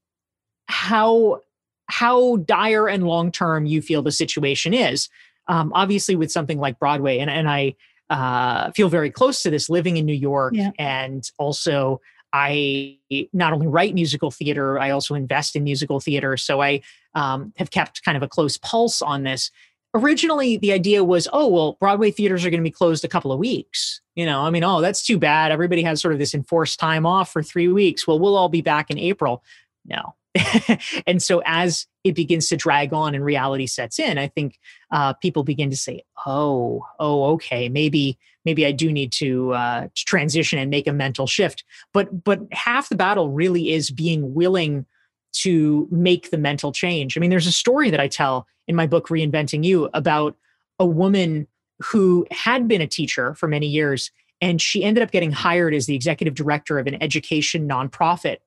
how 0.67 1.41
how 1.87 2.37
dire 2.37 2.87
and 2.87 3.07
long 3.07 3.33
term 3.33 3.65
you 3.65 3.81
feel 3.81 4.03
the 4.03 4.13
situation 4.13 4.75
is. 4.75 5.09
Um, 5.47 5.73
obviously, 5.75 6.17
with 6.17 6.31
something 6.31 6.59
like 6.59 6.79
Broadway, 6.79 7.19
and, 7.19 7.31
and 7.31 7.49
I 7.49 7.77
uh, 8.11 8.71
feel 8.73 8.89
very 8.89 9.11
close 9.11 9.43
to 9.43 9.51
this 9.51 9.69
living 9.69 9.97
in 9.97 10.07
New 10.07 10.13
York 10.15 10.55
yeah. 10.55 10.71
and 10.79 11.31
also 11.39 12.01
I 12.33 12.99
not 13.33 13.53
only 13.53 13.67
write 13.67 13.95
musical 13.95 14.31
theater, 14.31 14.79
I 14.79 14.91
also 14.91 15.15
invest 15.15 15.57
in 15.57 15.65
musical 15.65 16.01
theater. 16.01 16.37
So 16.37 16.61
I 16.61 16.83
um, 17.15 17.53
have 17.57 17.71
kept 17.71 18.05
kind 18.05 18.17
of 18.17 18.23
a 18.23 18.29
close 18.29 18.59
pulse 18.59 19.01
on 19.01 19.23
this. 19.23 19.51
Originally, 19.95 20.59
the 20.59 20.73
idea 20.73 21.03
was, 21.03 21.27
oh, 21.33 21.49
well, 21.49 21.79
Broadway 21.81 22.11
theaters 22.11 22.45
are 22.45 22.51
going 22.51 22.61
to 22.61 22.65
be 22.65 22.71
closed 22.71 23.05
a 23.05 23.09
couple 23.09 23.33
of 23.33 23.39
weeks. 23.39 24.03
You 24.15 24.27
know, 24.27 24.43
I 24.43 24.51
mean, 24.51 24.63
oh, 24.63 24.83
that's 24.83 25.05
too 25.05 25.19
bad. 25.19 25.51
Everybody 25.51 25.83
has 25.83 26.03
sort 26.03 26.13
of 26.13 26.19
this 26.19 26.35
enforced 26.35 26.79
time 26.79 27.07
off 27.07 27.33
for 27.33 27.43
three 27.43 27.69
weeks. 27.69 28.07
Well, 28.07 28.19
we'll 28.19 28.37
all 28.37 28.51
be 28.51 28.61
back 28.61 28.91
in 28.91 28.99
April. 28.99 29.43
No. 29.87 30.15
and 31.07 31.23
so 31.23 31.43
as 31.45 31.87
it 32.05 32.15
begins 32.15 32.49
to 32.49 32.57
drag 32.57 32.93
on 32.93 33.15
and 33.15 33.25
reality 33.25 33.67
sets 33.67 33.99
in, 33.99 34.19
I 34.19 34.29
think 34.29 34.59
uh, 34.91 35.15
people 35.15 35.43
begin 35.43 35.71
to 35.71 35.77
say, 35.77 36.03
oh, 36.27 36.85
oh, 36.99 37.25
okay, 37.33 37.69
maybe 37.69 38.19
maybe 38.45 38.65
I 38.65 38.73
do 38.73 38.93
need 38.93 39.13
to 39.13 39.53
uh, 39.53 39.89
transition 39.95 40.59
and 40.59 40.71
make 40.71 40.87
a 40.87 40.93
mental 40.93 41.27
shift. 41.27 41.65
But 41.93 42.25
but 42.25 42.41
half 42.53 42.89
the 42.89 42.97
battle 42.97 43.31
really 43.31 43.71
is 43.71 43.91
being 43.91 44.35
willing 44.35 44.87
to 45.33 45.87
make 45.91 46.31
the 46.31 46.39
mental 46.39 46.73
change. 46.73 47.17
I 47.17 47.21
mean, 47.21 47.31
there's 47.31 47.47
a 47.47 47.53
story 47.53 47.91
that 47.91 48.01
I 48.01 48.09
tell 48.09 48.47
in 48.67 48.75
my 48.75 48.87
book 48.87 49.09
Reinventing 49.09 49.65
You 49.65 49.89
about 49.95 50.37
a 50.79 50.87
woman 50.87 51.47
who 51.81 52.27
had 52.31 52.67
been 52.67 52.81
a 52.81 52.87
teacher 52.87 53.35
for 53.35 53.47
many 53.49 53.67
years 53.67 54.11
and 54.41 54.61
she 54.61 54.85
ended 54.85 55.03
up 55.03 55.11
getting 55.11 55.33
hired 55.33 55.75
as 55.75 55.87
the 55.87 55.95
executive 55.95 56.35
director 56.35 56.79
of 56.79 56.87
an 56.87 57.01
education 57.03 57.69
nonprofit. 57.69 58.39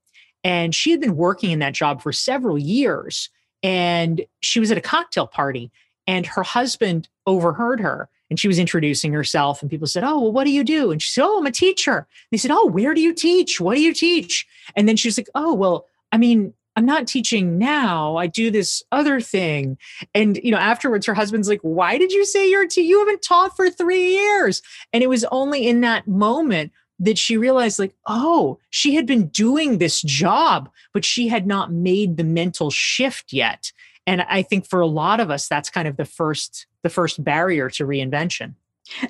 And 0.44 0.74
she 0.74 0.92
had 0.92 1.00
been 1.00 1.16
working 1.16 1.52
in 1.52 1.60
that 1.60 1.74
job 1.74 2.02
for 2.02 2.12
several 2.12 2.58
years. 2.58 3.30
And 3.64 4.26
she 4.42 4.60
was 4.60 4.72
at 4.72 4.78
a 4.78 4.82
cocktail 4.82 5.28
party, 5.28 5.72
and 6.08 6.26
her 6.26 6.44
husband 6.44 7.08
overheard 7.26 7.80
her 7.80 8.10
and 8.30 8.40
she 8.40 8.48
was 8.48 8.58
introducing 8.58 9.14
herself 9.14 9.62
and 9.62 9.70
people 9.70 9.86
said 9.86 10.04
oh 10.04 10.20
well 10.20 10.32
what 10.32 10.46
do 10.46 10.52
you 10.52 10.64
do? 10.64 10.92
And 10.92 11.02
she 11.02 11.12
said 11.12 11.24
oh 11.24 11.38
i'm 11.38 11.46
a 11.46 11.52
teacher. 11.52 11.98
And 11.98 12.08
they 12.32 12.38
said 12.38 12.52
oh 12.52 12.66
where 12.66 12.94
do 12.94 13.02
you 13.02 13.14
teach? 13.14 13.62
What 13.62 13.76
do 13.76 13.82
you 13.82 13.94
teach? 13.94 14.48
And 14.76 14.88
then 14.88 14.96
she 14.96 15.08
was 15.08 15.18
like 15.18 15.30
oh 15.36 15.54
well 15.54 15.86
i 16.12 16.18
mean 16.18 16.54
i'm 16.76 16.86
not 16.86 17.08
teaching 17.08 17.58
now. 17.58 18.16
I 18.16 18.28
do 18.28 18.50
this 18.50 18.82
other 18.92 19.22
thing. 19.22 19.78
And 20.16 20.40
you 20.44 20.52
know 20.52 20.58
afterwards 20.58 21.06
her 21.06 21.14
husband's 21.14 21.50
like 21.50 21.60
why 21.62 21.98
did 21.98 22.12
you 22.12 22.26
say 22.26 22.50
you're 22.50 22.64
a 22.64 22.68
te- 22.68 22.82
you 22.82 23.00
haven't 23.00 23.22
taught 23.22 23.56
for 23.56 23.70
three 23.70 24.16
years? 24.16 24.62
And 24.92 25.04
it 25.04 25.08
was 25.08 25.26
only 25.26 25.68
in 25.68 25.82
that 25.82 26.08
moment 26.08 26.72
that 27.02 27.18
she 27.18 27.36
realized 27.36 27.80
like 27.80 27.94
oh 28.08 28.58
she 28.70 28.96
had 28.96 29.06
been 29.06 29.28
doing 29.28 29.78
this 29.78 30.02
job 30.02 30.70
but 30.94 31.04
she 31.04 31.28
had 31.28 31.46
not 31.46 31.72
made 31.72 32.18
the 32.18 32.24
mental 32.24 32.72
shift 32.72 33.34
yet. 33.34 33.72
And 34.08 34.22
i 34.24 34.42
think 34.42 34.68
for 34.68 34.80
a 34.80 34.88
lot 34.88 35.20
of 35.20 35.30
us 35.30 35.48
that's 35.48 35.70
kind 35.70 35.88
of 35.88 35.98
the 35.98 36.06
first 36.06 36.68
the 36.84 36.90
first 36.90 37.24
barrier 37.24 37.70
to 37.72 37.86
reinvention. 37.86 38.56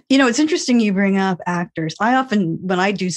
You 0.09 0.17
know 0.17 0.27
it's 0.27 0.39
interesting 0.39 0.79
you 0.79 0.93
bring 0.93 1.17
up 1.17 1.39
actors. 1.45 1.95
I 1.99 2.15
often 2.15 2.57
when 2.61 2.79
i 2.79 2.91
do 2.91 3.09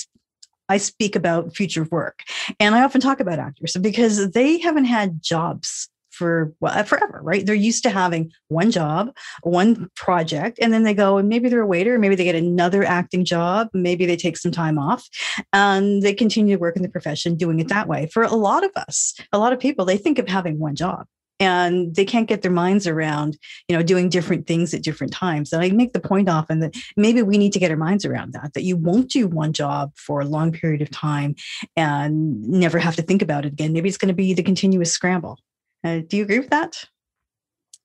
I 0.69 0.78
speak 0.78 1.14
about 1.14 1.54
future 1.54 1.85
work 1.90 2.23
and 2.59 2.75
I 2.75 2.83
often 2.85 3.00
talk 3.00 3.21
about 3.21 3.38
actors 3.38 3.76
because 3.78 4.31
they 4.31 4.59
haven't 4.59 4.87
had 4.87 5.23
jobs 5.23 5.90
for 6.14 6.52
well, 6.61 6.78
uh, 6.78 6.83
forever, 6.83 7.21
right? 7.23 7.44
They're 7.44 7.54
used 7.54 7.83
to 7.83 7.90
having 7.90 8.30
one 8.49 8.71
job, 8.71 9.14
one 9.42 9.90
project, 9.97 10.59
and 10.61 10.73
then 10.73 10.85
they 10.85 10.94
go 10.94 11.18
and 11.18 11.28
maybe 11.28 11.49
they're 11.49 11.61
a 11.61 11.66
waiter, 11.66 11.99
maybe 11.99 12.14
they 12.14 12.25
get 12.25 12.35
another 12.35 12.85
acting 12.85 13.25
job, 13.25 13.68
maybe 13.73 14.06
they 14.06 14.16
take 14.16 14.37
some 14.37 14.52
time 14.52 14.78
off 14.78 15.06
and 15.52 16.02
they 16.02 16.14
continue 16.14 16.56
to 16.56 16.61
work 16.61 16.76
in 16.76 16.83
the 16.83 16.88
profession 16.88 17.37
doing 17.37 17.61
it 17.61 17.68
that 17.68 17.88
way. 17.88 18.09
For 18.12 18.23
a 18.23 18.35
lot 18.35 18.64
of 18.64 18.71
us, 18.76 19.14
a 19.33 19.38
lot 19.38 19.52
of 19.52 19.59
people, 19.59 19.85
they 19.85 19.97
think 19.97 20.18
of 20.18 20.28
having 20.28 20.59
one 20.59 20.76
job 20.76 21.06
and 21.40 21.94
they 21.94 22.04
can't 22.04 22.28
get 22.28 22.42
their 22.42 22.50
minds 22.50 22.87
around 22.87 23.37
you 23.68 23.76
know 23.76 23.83
doing 23.83 24.09
different 24.09 24.47
things 24.47 24.73
at 24.73 24.83
different 24.83 25.12
times 25.12 25.52
and 25.52 25.62
i 25.62 25.71
make 25.71 25.92
the 25.92 26.00
point 26.00 26.28
often 26.28 26.61
that 26.61 26.75
maybe 26.97 27.23
we 27.23 27.38
need 27.38 27.52
to 27.52 27.59
get 27.59 27.71
our 27.71 27.76
minds 27.76 28.04
around 28.04 28.33
that 28.33 28.52
that 28.54 28.62
you 28.62 28.76
won't 28.76 29.11
do 29.11 29.26
one 29.26 29.52
job 29.52 29.92
for 29.97 30.21
a 30.21 30.25
long 30.25 30.52
period 30.52 30.80
of 30.80 30.90
time 30.90 31.35
and 31.76 32.42
never 32.49 32.78
have 32.78 32.97
to 32.97 33.02
think 33.02 33.23
about 33.23 33.44
it 33.44 33.52
again 33.52 33.73
maybe 33.73 33.88
it's 33.88 33.99
going 33.99 34.09
to 34.09 34.14
be 34.14 34.33
the 34.33 34.42
continuous 34.42 34.92
scramble 34.92 35.38
uh, 35.85 36.00
do 36.07 36.17
you 36.17 36.25
agree 36.25 36.38
with 36.38 36.50
that 36.50 36.85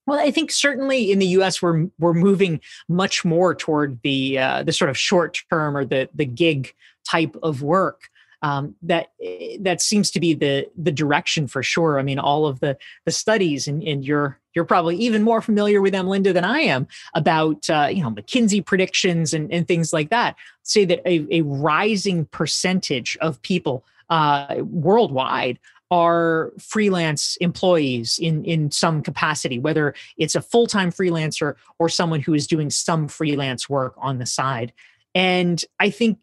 well, 0.09 0.19
I 0.19 0.31
think 0.31 0.51
certainly 0.51 1.11
in 1.11 1.19
the 1.19 1.27
U.S. 1.27 1.61
we're 1.61 1.85
we're 1.99 2.15
moving 2.15 2.61
much 2.87 3.23
more 3.23 3.53
toward 3.53 3.99
the 4.01 4.39
uh, 4.39 4.63
the 4.63 4.73
sort 4.73 4.89
of 4.89 4.97
short 4.97 5.43
term 5.51 5.77
or 5.77 5.85
the 5.85 6.09
the 6.15 6.25
gig 6.25 6.73
type 7.07 7.35
of 7.43 7.61
work 7.61 8.09
um, 8.41 8.75
that 8.81 9.11
eh, 9.23 9.57
that 9.61 9.81
seems 9.81 10.09
to 10.11 10.19
be 10.19 10.33
the 10.33 10.67
the 10.75 10.91
direction 10.91 11.47
for 11.47 11.61
sure. 11.61 11.99
I 11.99 12.03
mean, 12.03 12.19
all 12.19 12.47
of 12.47 12.59
the 12.59 12.77
the 13.05 13.11
studies, 13.11 13.67
and, 13.67 13.83
and 13.83 14.03
you're 14.03 14.39
you're 14.55 14.65
probably 14.65 14.95
even 14.97 15.23
more 15.23 15.41
familiar 15.41 15.81
with 15.81 15.93
them, 15.93 16.07
Linda, 16.07 16.33
than 16.33 16.43
I 16.43 16.61
am 16.61 16.87
about 17.13 17.69
uh, 17.69 17.89
you 17.91 18.01
know 18.01 18.09
McKinsey 18.09 18.65
predictions 18.65 19.33
and, 19.33 19.51
and 19.53 19.67
things 19.67 19.93
like 19.93 20.09
that. 20.09 20.35
Say 20.63 20.85
that 20.85 21.01
a, 21.05 21.27
a 21.29 21.41
rising 21.41 22.25
percentage 22.25 23.17
of 23.21 23.41
people 23.41 23.83
uh, 24.09 24.55
worldwide 24.61 25.59
are 25.91 26.51
freelance 26.59 27.35
employees 27.37 28.19
in 28.21 28.43
in 28.45 28.69
some 28.71 29.01
capacity 29.01 29.57
whether 29.57 29.95
it's 30.17 30.35
a 30.35 30.41
full-time 30.41 30.91
freelancer 30.91 31.55
or 31.79 31.89
someone 31.89 32.19
who 32.19 32.33
is 32.33 32.45
doing 32.45 32.69
some 32.69 33.07
freelance 33.07 33.67
work 33.67 33.95
on 33.97 34.19
the 34.19 34.25
side 34.25 34.71
and 35.15 35.65
i 35.79 35.89
think 35.89 36.19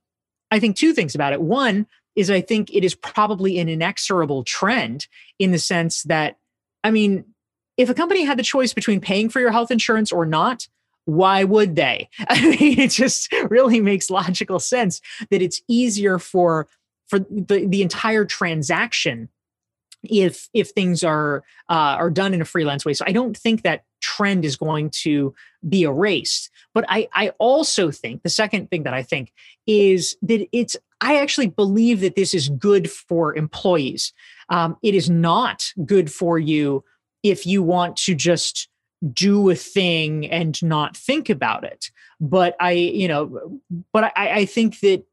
i 0.50 0.60
think 0.60 0.76
two 0.76 0.92
things 0.92 1.14
about 1.14 1.32
it 1.32 1.40
one 1.40 1.86
is 2.16 2.30
I 2.30 2.40
think 2.40 2.74
it 2.74 2.82
is 2.82 2.94
probably 2.94 3.58
an 3.58 3.68
inexorable 3.68 4.42
trend 4.42 5.06
in 5.38 5.52
the 5.52 5.58
sense 5.58 6.02
that, 6.04 6.38
I 6.82 6.90
mean, 6.90 7.24
if 7.76 7.90
a 7.90 7.94
company 7.94 8.24
had 8.24 8.38
the 8.38 8.42
choice 8.42 8.72
between 8.72 9.00
paying 9.00 9.28
for 9.28 9.38
your 9.38 9.52
health 9.52 9.70
insurance 9.70 10.10
or 10.10 10.24
not, 10.24 10.66
why 11.04 11.44
would 11.44 11.76
they? 11.76 12.08
I 12.28 12.40
mean, 12.40 12.80
it 12.80 12.90
just 12.90 13.30
really 13.50 13.80
makes 13.80 14.10
logical 14.10 14.58
sense 14.58 15.02
that 15.30 15.42
it's 15.42 15.60
easier 15.68 16.18
for 16.18 16.68
for 17.06 17.20
the, 17.20 17.66
the 17.68 17.82
entire 17.82 18.24
transaction 18.24 19.28
if 20.10 20.48
if 20.52 20.70
things 20.70 21.04
are 21.04 21.44
uh, 21.68 21.96
are 21.98 22.10
done 22.10 22.34
in 22.34 22.40
a 22.40 22.46
freelance 22.46 22.84
way. 22.84 22.94
So 22.94 23.04
I 23.06 23.12
don't 23.12 23.36
think 23.36 23.62
that 23.62 23.84
trend 24.00 24.44
is 24.44 24.56
going 24.56 24.90
to 24.90 25.34
be 25.68 25.82
erased. 25.82 26.50
But 26.74 26.84
I 26.88 27.08
I 27.14 27.30
also 27.38 27.90
think 27.90 28.22
the 28.22 28.28
second 28.28 28.70
thing 28.70 28.84
that 28.84 28.94
I 28.94 29.02
think 29.02 29.32
is 29.66 30.16
that 30.22 30.46
it's 30.52 30.76
I 31.00 31.18
actually 31.18 31.48
believe 31.48 32.00
that 32.00 32.16
this 32.16 32.34
is 32.34 32.48
good 32.48 32.90
for 32.90 33.34
employees. 33.34 34.12
Um, 34.48 34.76
it 34.82 34.94
is 34.94 35.10
not 35.10 35.64
good 35.84 36.10
for 36.10 36.38
you 36.38 36.84
if 37.22 37.46
you 37.46 37.62
want 37.62 37.96
to 37.96 38.14
just 38.14 38.68
do 39.12 39.50
a 39.50 39.54
thing 39.54 40.26
and 40.26 40.62
not 40.62 40.96
think 40.96 41.28
about 41.28 41.64
it. 41.64 41.90
But 42.20 42.56
I, 42.60 42.72
you 42.72 43.08
know, 43.08 43.60
but 43.92 44.04
I, 44.16 44.30
I 44.30 44.44
think 44.46 44.80
that 44.80 45.04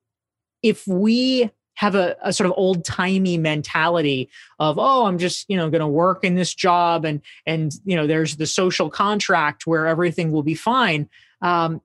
if 0.61 0.87
we 0.87 1.51
have 1.83 1.95
a, 1.95 2.15
a 2.21 2.31
sort 2.31 2.49
of 2.49 2.53
old 2.55 2.85
timey 2.85 3.37
mentality 3.37 4.29
of 4.59 4.79
oh 4.79 5.05
i'm 5.05 5.17
just 5.17 5.45
you 5.49 5.57
know 5.57 5.69
going 5.69 5.81
to 5.81 5.87
work 5.87 6.23
in 6.23 6.35
this 6.35 6.53
job 6.53 7.03
and 7.03 7.21
and 7.45 7.73
you 7.83 7.95
know 7.95 8.07
there's 8.07 8.37
the 8.37 8.47
social 8.47 8.89
contract 8.89 9.67
where 9.67 9.85
everything 9.87 10.31
will 10.31 10.43
be 10.43 10.55
fine. 10.55 11.09
Um, 11.41 11.81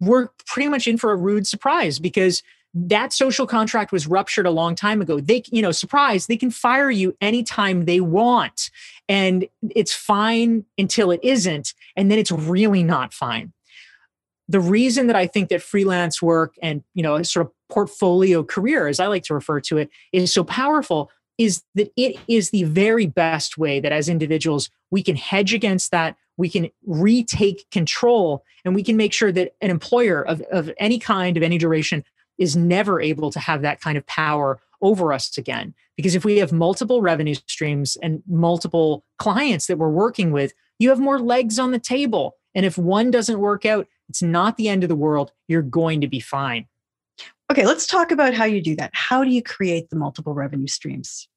we're 0.00 0.28
pretty 0.46 0.68
much 0.68 0.86
in 0.86 0.98
for 0.98 1.12
a 1.12 1.16
rude 1.16 1.46
surprise 1.46 1.98
because 1.98 2.42
that 2.74 3.12
social 3.12 3.46
contract 3.46 3.92
was 3.92 4.06
ruptured 4.06 4.46
a 4.46 4.50
long 4.50 4.74
time 4.74 5.00
ago. 5.00 5.20
They 5.20 5.42
you 5.50 5.62
know 5.62 5.72
surprise 5.72 6.26
they 6.26 6.36
can 6.36 6.50
fire 6.50 6.90
you 6.90 7.16
anytime 7.20 7.84
they 7.84 8.00
want 8.00 8.70
and 9.08 9.46
it's 9.74 9.94
fine 9.94 10.64
until 10.76 11.10
it 11.10 11.20
isn't 11.22 11.74
and 11.96 12.10
then 12.10 12.18
it's 12.18 12.30
really 12.30 12.82
not 12.82 13.12
fine. 13.12 13.52
The 14.48 14.60
reason 14.60 15.08
that 15.08 15.16
i 15.16 15.26
think 15.26 15.48
that 15.48 15.62
freelance 15.62 16.22
work 16.22 16.54
and 16.62 16.82
you 16.94 17.02
know 17.02 17.22
sort 17.22 17.46
of 17.46 17.52
portfolio 17.68 18.42
career 18.42 18.86
as 18.86 19.00
i 19.00 19.06
like 19.06 19.22
to 19.22 19.34
refer 19.34 19.60
to 19.60 19.76
it 19.78 19.90
is 20.12 20.32
so 20.32 20.44
powerful 20.44 21.10
is 21.36 21.62
that 21.74 21.92
it 21.96 22.16
is 22.26 22.50
the 22.50 22.64
very 22.64 23.06
best 23.06 23.56
way 23.58 23.78
that 23.80 23.92
as 23.92 24.08
individuals 24.08 24.70
we 24.90 25.02
can 25.02 25.16
hedge 25.16 25.54
against 25.54 25.90
that 25.90 26.16
we 26.38 26.48
can 26.48 26.70
retake 26.86 27.66
control 27.70 28.44
and 28.64 28.74
we 28.74 28.82
can 28.82 28.96
make 28.96 29.12
sure 29.12 29.32
that 29.32 29.52
an 29.60 29.70
employer 29.70 30.22
of, 30.22 30.40
of 30.52 30.70
any 30.78 30.98
kind 30.98 31.36
of 31.36 31.42
any 31.42 31.58
duration 31.58 32.02
is 32.38 32.56
never 32.56 33.00
able 33.00 33.30
to 33.30 33.40
have 33.40 33.62
that 33.62 33.80
kind 33.80 33.98
of 33.98 34.06
power 34.06 34.60
over 34.80 35.12
us 35.12 35.36
again. 35.36 35.74
Because 35.96 36.14
if 36.14 36.24
we 36.24 36.38
have 36.38 36.52
multiple 36.52 37.02
revenue 37.02 37.34
streams 37.34 37.96
and 38.00 38.22
multiple 38.28 39.04
clients 39.18 39.66
that 39.66 39.78
we're 39.78 39.90
working 39.90 40.30
with, 40.30 40.52
you 40.78 40.88
have 40.90 41.00
more 41.00 41.18
legs 41.18 41.58
on 41.58 41.72
the 41.72 41.80
table. 41.80 42.36
And 42.54 42.64
if 42.64 42.78
one 42.78 43.10
doesn't 43.10 43.40
work 43.40 43.66
out, 43.66 43.88
it's 44.08 44.22
not 44.22 44.56
the 44.56 44.68
end 44.68 44.84
of 44.84 44.88
the 44.88 44.96
world. 44.96 45.32
You're 45.48 45.62
going 45.62 46.00
to 46.00 46.08
be 46.08 46.20
fine. 46.20 46.66
Okay, 47.50 47.64
let's 47.64 47.86
talk 47.86 48.10
about 48.10 48.34
how 48.34 48.44
you 48.44 48.60
do 48.60 48.76
that. 48.76 48.90
How 48.92 49.24
do 49.24 49.30
you 49.30 49.42
create 49.42 49.88
the 49.90 49.96
multiple 49.96 50.34
revenue 50.34 50.66
streams? 50.66 51.28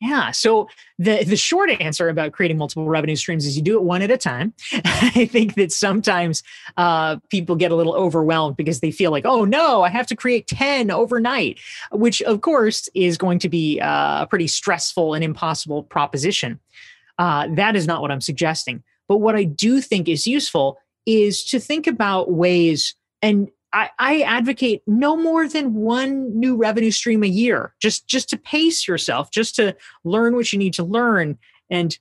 Yeah. 0.00 0.30
So 0.30 0.66
the 0.98 1.24
the 1.24 1.36
short 1.36 1.68
answer 1.68 2.08
about 2.08 2.32
creating 2.32 2.56
multiple 2.56 2.88
revenue 2.88 3.16
streams 3.16 3.44
is 3.44 3.54
you 3.54 3.62
do 3.62 3.76
it 3.76 3.82
one 3.82 4.00
at 4.00 4.10
a 4.10 4.16
time. 4.16 4.54
I 4.84 5.26
think 5.26 5.56
that 5.56 5.72
sometimes 5.72 6.42
uh, 6.78 7.16
people 7.28 7.54
get 7.54 7.70
a 7.70 7.76
little 7.76 7.94
overwhelmed 7.94 8.56
because 8.56 8.80
they 8.80 8.92
feel 8.92 9.10
like, 9.10 9.26
oh 9.26 9.44
no, 9.44 9.82
I 9.82 9.90
have 9.90 10.06
to 10.06 10.16
create 10.16 10.46
ten 10.46 10.90
overnight, 10.90 11.58
which 11.92 12.22
of 12.22 12.40
course 12.40 12.88
is 12.94 13.18
going 13.18 13.40
to 13.40 13.50
be 13.50 13.78
uh, 13.78 14.22
a 14.22 14.26
pretty 14.26 14.46
stressful 14.46 15.12
and 15.12 15.22
impossible 15.22 15.82
proposition. 15.82 16.60
Uh, 17.18 17.48
that 17.56 17.76
is 17.76 17.86
not 17.86 18.00
what 18.00 18.10
I'm 18.10 18.22
suggesting. 18.22 18.82
But 19.06 19.18
what 19.18 19.36
I 19.36 19.44
do 19.44 19.82
think 19.82 20.08
is 20.08 20.26
useful 20.26 20.78
is 21.04 21.44
to 21.46 21.60
think 21.60 21.86
about 21.86 22.30
ways 22.30 22.94
and 23.20 23.50
I, 23.72 23.90
I, 23.98 24.20
advocate 24.22 24.82
no 24.86 25.16
more 25.16 25.48
than 25.48 25.74
one 25.74 26.38
new 26.38 26.56
revenue 26.56 26.90
stream 26.90 27.22
a 27.22 27.28
year, 27.28 27.74
just 27.80 28.06
just 28.06 28.28
to 28.30 28.36
pace 28.36 28.88
yourself, 28.88 29.30
just 29.30 29.54
to 29.56 29.76
learn 30.04 30.34
what 30.34 30.52
you 30.52 30.58
need 30.58 30.74
to 30.74 30.84
learn 30.84 31.38
and 31.70 31.96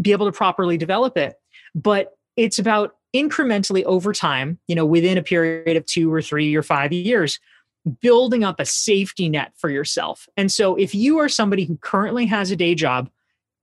be 0.00 0.12
able 0.12 0.26
to 0.26 0.36
properly 0.36 0.76
develop 0.76 1.16
it. 1.16 1.34
But 1.74 2.16
it's 2.36 2.58
about 2.58 2.96
incrementally 3.14 3.82
over 3.84 4.12
time, 4.12 4.58
you 4.68 4.74
know, 4.74 4.86
within 4.86 5.18
a 5.18 5.22
period 5.22 5.76
of 5.76 5.86
two 5.86 6.12
or 6.12 6.22
three 6.22 6.54
or 6.54 6.62
five 6.62 6.92
years, 6.92 7.40
building 8.00 8.44
up 8.44 8.60
a 8.60 8.64
safety 8.64 9.28
net 9.28 9.52
for 9.56 9.70
yourself. 9.70 10.28
And 10.36 10.52
so 10.52 10.76
if 10.76 10.94
you 10.94 11.18
are 11.18 11.28
somebody 11.28 11.64
who 11.64 11.76
currently 11.78 12.26
has 12.26 12.50
a 12.50 12.56
day 12.56 12.74
job, 12.74 13.10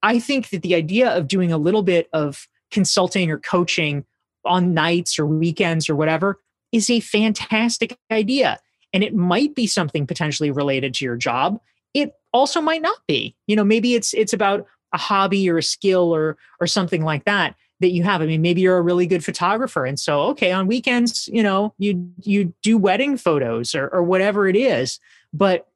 I 0.03 0.19
think 0.19 0.49
that 0.49 0.61
the 0.61 0.75
idea 0.75 1.15
of 1.15 1.27
doing 1.27 1.51
a 1.51 1.57
little 1.57 1.83
bit 1.83 2.09
of 2.11 2.47
consulting 2.71 3.31
or 3.31 3.39
coaching 3.39 4.05
on 4.43 4.73
nights 4.73 5.17
or 5.17 5.25
weekends 5.25 5.89
or 5.89 5.95
whatever 5.95 6.39
is 6.75 6.89
a 6.89 6.99
fantastic 6.99 7.97
idea. 8.11 8.59
And 8.91 9.03
it 9.03 9.15
might 9.15 9.55
be 9.55 9.65
something 9.65 10.05
potentially 10.05 10.51
related 10.51 10.93
to 10.95 11.05
your 11.05 11.15
job. 11.15 11.59
It 11.93 12.13
also 12.33 12.59
might 12.59 12.81
not 12.81 12.97
be. 13.07 13.35
You 13.47 13.55
know, 13.55 13.63
maybe 13.63 13.95
it's 13.95 14.13
it's 14.13 14.33
about 14.33 14.65
a 14.93 14.97
hobby 14.97 15.49
or 15.49 15.57
a 15.57 15.63
skill 15.63 16.13
or 16.13 16.37
or 16.59 16.67
something 16.67 17.03
like 17.03 17.23
that 17.23 17.55
that 17.79 17.91
you 17.91 18.03
have. 18.03 18.21
I 18.21 18.25
mean, 18.25 18.41
maybe 18.41 18.61
you're 18.61 18.77
a 18.77 18.81
really 18.81 19.07
good 19.07 19.23
photographer. 19.23 19.85
And 19.85 19.99
so, 19.99 20.21
okay, 20.31 20.51
on 20.51 20.67
weekends, 20.67 21.29
you 21.31 21.41
know, 21.41 21.73
you 21.77 22.11
you 22.21 22.53
do 22.61 22.77
wedding 22.77 23.17
photos 23.17 23.73
or, 23.73 23.87
or 23.87 24.03
whatever 24.03 24.47
it 24.47 24.55
is. 24.57 24.99
But 25.33 25.67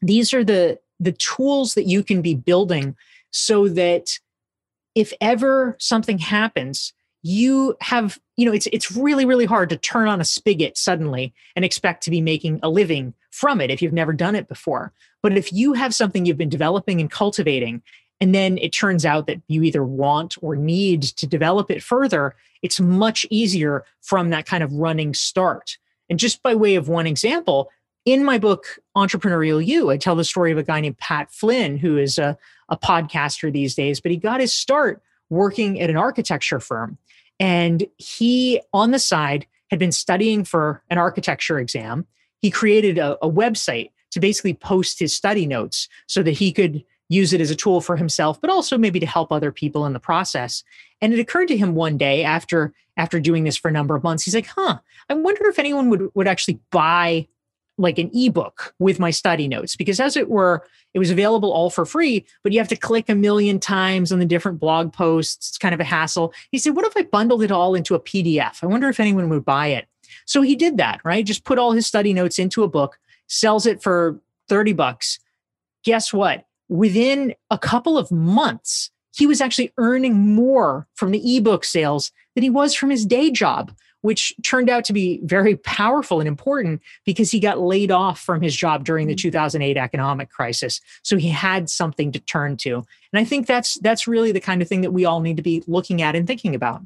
these 0.00 0.32
are 0.32 0.44
the 0.44 0.78
the 1.00 1.12
tools 1.12 1.74
that 1.74 1.86
you 1.86 2.04
can 2.04 2.22
be 2.22 2.34
building 2.36 2.96
so 3.32 3.68
that 3.68 4.18
if 4.94 5.12
ever 5.20 5.76
something 5.78 6.18
happens, 6.18 6.92
you 7.22 7.76
have 7.80 8.18
you 8.36 8.46
know 8.46 8.52
it's 8.52 8.66
it's 8.72 8.92
really 8.96 9.24
really 9.24 9.44
hard 9.44 9.68
to 9.68 9.76
turn 9.76 10.08
on 10.08 10.20
a 10.20 10.24
spigot 10.24 10.78
suddenly 10.78 11.34
and 11.54 11.64
expect 11.64 12.02
to 12.04 12.10
be 12.10 12.20
making 12.20 12.58
a 12.62 12.68
living 12.68 13.12
from 13.30 13.60
it 13.60 13.70
if 13.70 13.82
you've 13.82 13.92
never 13.92 14.12
done 14.12 14.34
it 14.34 14.48
before. 14.48 14.92
But 15.22 15.36
if 15.36 15.52
you 15.52 15.74
have 15.74 15.94
something 15.94 16.24
you've 16.24 16.38
been 16.38 16.48
developing 16.48 17.00
and 17.00 17.10
cultivating 17.10 17.82
and 18.22 18.34
then 18.34 18.58
it 18.58 18.70
turns 18.70 19.06
out 19.06 19.26
that 19.26 19.40
you 19.48 19.62
either 19.62 19.84
want 19.84 20.36
or 20.42 20.56
need 20.56 21.02
to 21.02 21.26
develop 21.26 21.70
it 21.70 21.82
further 21.82 22.34
it's 22.62 22.80
much 22.80 23.26
easier 23.30 23.84
from 24.02 24.30
that 24.30 24.46
kind 24.46 24.62
of 24.62 24.72
running 24.72 25.14
start. 25.14 25.78
And 26.10 26.18
just 26.18 26.42
by 26.42 26.54
way 26.54 26.74
of 26.74 26.88
one 26.88 27.06
example 27.06 27.70
in 28.04 28.24
my 28.24 28.38
book 28.38 28.78
entrepreneurial 28.96 29.64
you 29.64 29.90
i 29.90 29.96
tell 29.96 30.16
the 30.16 30.24
story 30.24 30.50
of 30.50 30.56
a 30.56 30.62
guy 30.62 30.80
named 30.80 30.96
pat 30.96 31.30
flynn 31.30 31.76
who 31.76 31.98
is 31.98 32.18
a, 32.18 32.36
a 32.70 32.76
podcaster 32.76 33.52
these 33.52 33.74
days 33.74 34.00
but 34.00 34.10
he 34.10 34.16
got 34.16 34.40
his 34.40 34.54
start 34.54 35.02
working 35.28 35.78
at 35.80 35.90
an 35.90 35.98
architecture 35.98 36.58
firm 36.58 36.96
and 37.40 37.84
he, 37.96 38.60
on 38.72 38.92
the 38.92 38.98
side, 38.98 39.46
had 39.70 39.78
been 39.78 39.92
studying 39.92 40.44
for 40.44 40.82
an 40.90 40.98
architecture 40.98 41.58
exam. 41.58 42.06
He 42.42 42.50
created 42.50 42.98
a, 42.98 43.16
a 43.24 43.30
website 43.30 43.90
to 44.10 44.20
basically 44.20 44.54
post 44.54 44.98
his 44.98 45.14
study 45.14 45.46
notes 45.46 45.88
so 46.06 46.22
that 46.22 46.32
he 46.32 46.52
could 46.52 46.84
use 47.08 47.32
it 47.32 47.40
as 47.40 47.50
a 47.50 47.56
tool 47.56 47.80
for 47.80 47.96
himself, 47.96 48.40
but 48.40 48.50
also 48.50 48.78
maybe 48.78 49.00
to 49.00 49.06
help 49.06 49.32
other 49.32 49.50
people 49.50 49.86
in 49.86 49.92
the 49.92 50.00
process. 50.00 50.62
And 51.00 51.12
it 51.12 51.18
occurred 51.18 51.48
to 51.48 51.56
him 51.56 51.74
one 51.74 51.96
day 51.96 52.22
after 52.22 52.72
after 52.96 53.18
doing 53.18 53.44
this 53.44 53.56
for 53.56 53.68
a 53.68 53.72
number 53.72 53.96
of 53.96 54.04
months, 54.04 54.24
he's 54.24 54.34
like, 54.34 54.48
huh, 54.48 54.78
I 55.08 55.14
wonder 55.14 55.48
if 55.48 55.58
anyone 55.58 55.88
would 55.90 56.10
would 56.14 56.28
actually 56.28 56.60
buy 56.70 57.26
like 57.80 57.98
an 57.98 58.10
ebook 58.14 58.74
with 58.78 58.98
my 58.98 59.10
study 59.10 59.48
notes 59.48 59.74
because 59.74 59.98
as 59.98 60.16
it 60.16 60.28
were 60.28 60.64
it 60.94 60.98
was 60.98 61.10
available 61.10 61.52
all 61.52 61.70
for 61.70 61.86
free 61.86 62.24
but 62.42 62.52
you 62.52 62.58
have 62.58 62.68
to 62.68 62.76
click 62.76 63.08
a 63.08 63.14
million 63.14 63.58
times 63.58 64.12
on 64.12 64.18
the 64.18 64.26
different 64.26 64.60
blog 64.60 64.92
posts. 64.92 65.48
It's 65.48 65.58
kind 65.58 65.74
of 65.74 65.80
a 65.80 65.84
hassle. 65.84 66.32
He 66.50 66.58
said 66.58 66.76
what 66.76 66.84
if 66.84 66.96
i 66.96 67.02
bundled 67.02 67.42
it 67.42 67.50
all 67.50 67.74
into 67.74 67.94
a 67.94 68.00
pdf 68.00 68.62
i 68.62 68.66
wonder 68.66 68.88
if 68.88 69.00
anyone 69.00 69.28
would 69.28 69.44
buy 69.44 69.68
it. 69.68 69.86
So 70.26 70.42
he 70.42 70.54
did 70.54 70.76
that 70.76 71.00
right? 71.04 71.24
Just 71.24 71.44
put 71.44 71.58
all 71.58 71.72
his 71.72 71.86
study 71.86 72.12
notes 72.12 72.38
into 72.38 72.62
a 72.62 72.68
book 72.68 72.98
sells 73.26 73.64
it 73.64 73.82
for 73.82 74.20
30 74.48 74.72
bucks. 74.72 75.20
Guess 75.84 76.12
what? 76.12 76.44
Within 76.68 77.34
a 77.50 77.58
couple 77.58 77.96
of 77.96 78.10
months 78.10 78.90
he 79.12 79.26
was 79.26 79.40
actually 79.40 79.72
earning 79.76 80.34
more 80.34 80.86
from 80.94 81.10
the 81.10 81.36
ebook 81.36 81.64
sales 81.64 82.12
than 82.34 82.42
he 82.42 82.50
was 82.50 82.74
from 82.74 82.90
his 82.90 83.04
day 83.04 83.30
job 83.30 83.72
which 84.02 84.34
turned 84.42 84.70
out 84.70 84.84
to 84.84 84.92
be 84.92 85.20
very 85.24 85.56
powerful 85.56 86.20
and 86.20 86.28
important 86.28 86.80
because 87.04 87.30
he 87.30 87.40
got 87.40 87.60
laid 87.60 87.90
off 87.90 88.20
from 88.20 88.40
his 88.40 88.56
job 88.56 88.84
during 88.84 89.06
the 89.06 89.14
mm. 89.14 89.18
2008 89.18 89.76
economic 89.76 90.30
crisis. 90.30 90.80
So 91.02 91.16
he 91.16 91.28
had 91.28 91.68
something 91.68 92.12
to 92.12 92.20
turn 92.20 92.56
to. 92.58 92.76
And 92.76 93.20
I 93.20 93.24
think 93.24 93.46
that's 93.46 93.74
that's 93.80 94.06
really 94.06 94.32
the 94.32 94.40
kind 94.40 94.62
of 94.62 94.68
thing 94.68 94.80
that 94.82 94.92
we 94.92 95.04
all 95.04 95.20
need 95.20 95.36
to 95.36 95.42
be 95.42 95.62
looking 95.66 96.02
at 96.02 96.16
and 96.16 96.26
thinking 96.26 96.54
about. 96.54 96.82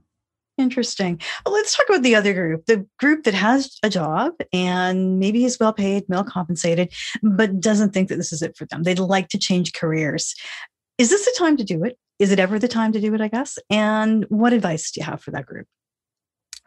Interesting. 0.57 1.21
Well, 1.45 1.53
let's 1.53 1.77
talk 1.77 1.87
about 1.89 2.05
the 2.05 2.15
other 2.15 2.33
group, 2.33 2.67
the 2.67 2.87
group 3.01 3.25
that 3.25 3.35
has 3.35 3.77
a 3.83 3.91
job 3.91 4.35
and 4.53 5.19
maybe 5.19 5.45
is 5.45 5.59
well 5.59 5.73
paid, 5.73 6.05
well 6.09 6.23
compensated, 6.23 6.93
but 7.23 7.59
doesn't 7.59 7.93
think 7.93 8.09
that 8.09 8.17
this 8.17 8.33
is 8.33 8.41
it 8.41 8.57
for 8.57 8.65
them. 8.67 8.85
They'd 8.85 9.01
like 9.01 9.29
to 9.31 9.39
change 9.39 9.73
careers. 9.73 10.35
Is 10.97 11.11
this 11.11 11.25
the 11.25 11.35
time 11.37 11.57
to 11.57 11.65
do 11.65 11.83
it? 11.83 11.99
Is 12.21 12.31
it 12.31 12.39
ever 12.39 12.61
the 12.61 12.69
time 12.69 12.93
to 12.93 13.01
do 13.01 13.13
it, 13.15 13.21
I 13.21 13.27
guess? 13.27 13.59
And 13.69 14.25
what 14.29 14.53
advice 14.53 14.93
do 14.93 15.01
you 15.01 15.07
have 15.07 15.21
for 15.21 15.33
that 15.33 15.47
group? 15.47 15.67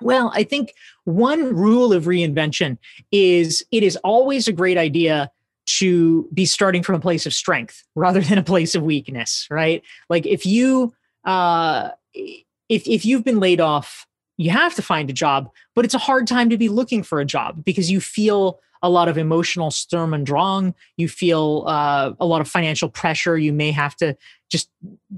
Well, 0.02 0.32
I 0.34 0.44
think 0.44 0.74
one 1.06 1.56
rule 1.56 1.94
of 1.94 2.06
reinvention 2.06 2.78
is 3.12 3.66
it 3.72 3.84
is 3.84 3.96
always 3.98 4.48
a 4.48 4.54
great 4.54 4.78
idea 4.78 5.32
to 5.68 6.28
be 6.34 6.46
starting 6.46 6.82
from 6.82 6.96
a 6.96 7.00
place 7.00 7.26
of 7.26 7.34
strength 7.34 7.84
rather 7.96 8.22
than 8.22 8.38
a 8.38 8.44
place 8.44 8.76
of 8.76 8.84
weakness, 8.84 9.48
right? 9.50 9.84
Like 10.10 10.26
if 10.26 10.46
you 10.46 10.94
uh 11.26 11.90
if 12.14 12.88
if 12.88 13.06
you've 13.06 13.24
been 13.24 13.40
laid 13.40 13.60
off, 13.60 14.06
you 14.38 14.52
have 14.52 14.76
to 14.76 14.82
find 14.82 15.10
a 15.10 15.14
job, 15.14 15.50
but 15.76 15.84
it's 15.84 15.94
a 15.94 16.00
hard 16.00 16.28
time 16.28 16.50
to 16.50 16.58
be 16.58 16.70
looking 16.70 17.04
for 17.04 17.20
a 17.20 17.26
job 17.26 17.66
because 17.66 17.90
you 17.92 18.00
feel 18.00 18.60
a 18.82 18.90
lot 18.90 19.10
of 19.10 19.18
emotional 19.18 19.72
sturm 19.72 20.13
und 20.13 20.26
drang. 20.26 20.74
You 20.98 21.08
feel 21.08 21.63
uh, 21.68 22.13
a 22.20 22.26
lot 22.26 22.42
of 22.42 22.48
financial 22.48 22.90
pressure. 22.90 23.38
You 23.38 23.54
may 23.54 23.72
have 23.72 23.96
to 23.98 24.16
just, 24.50 24.70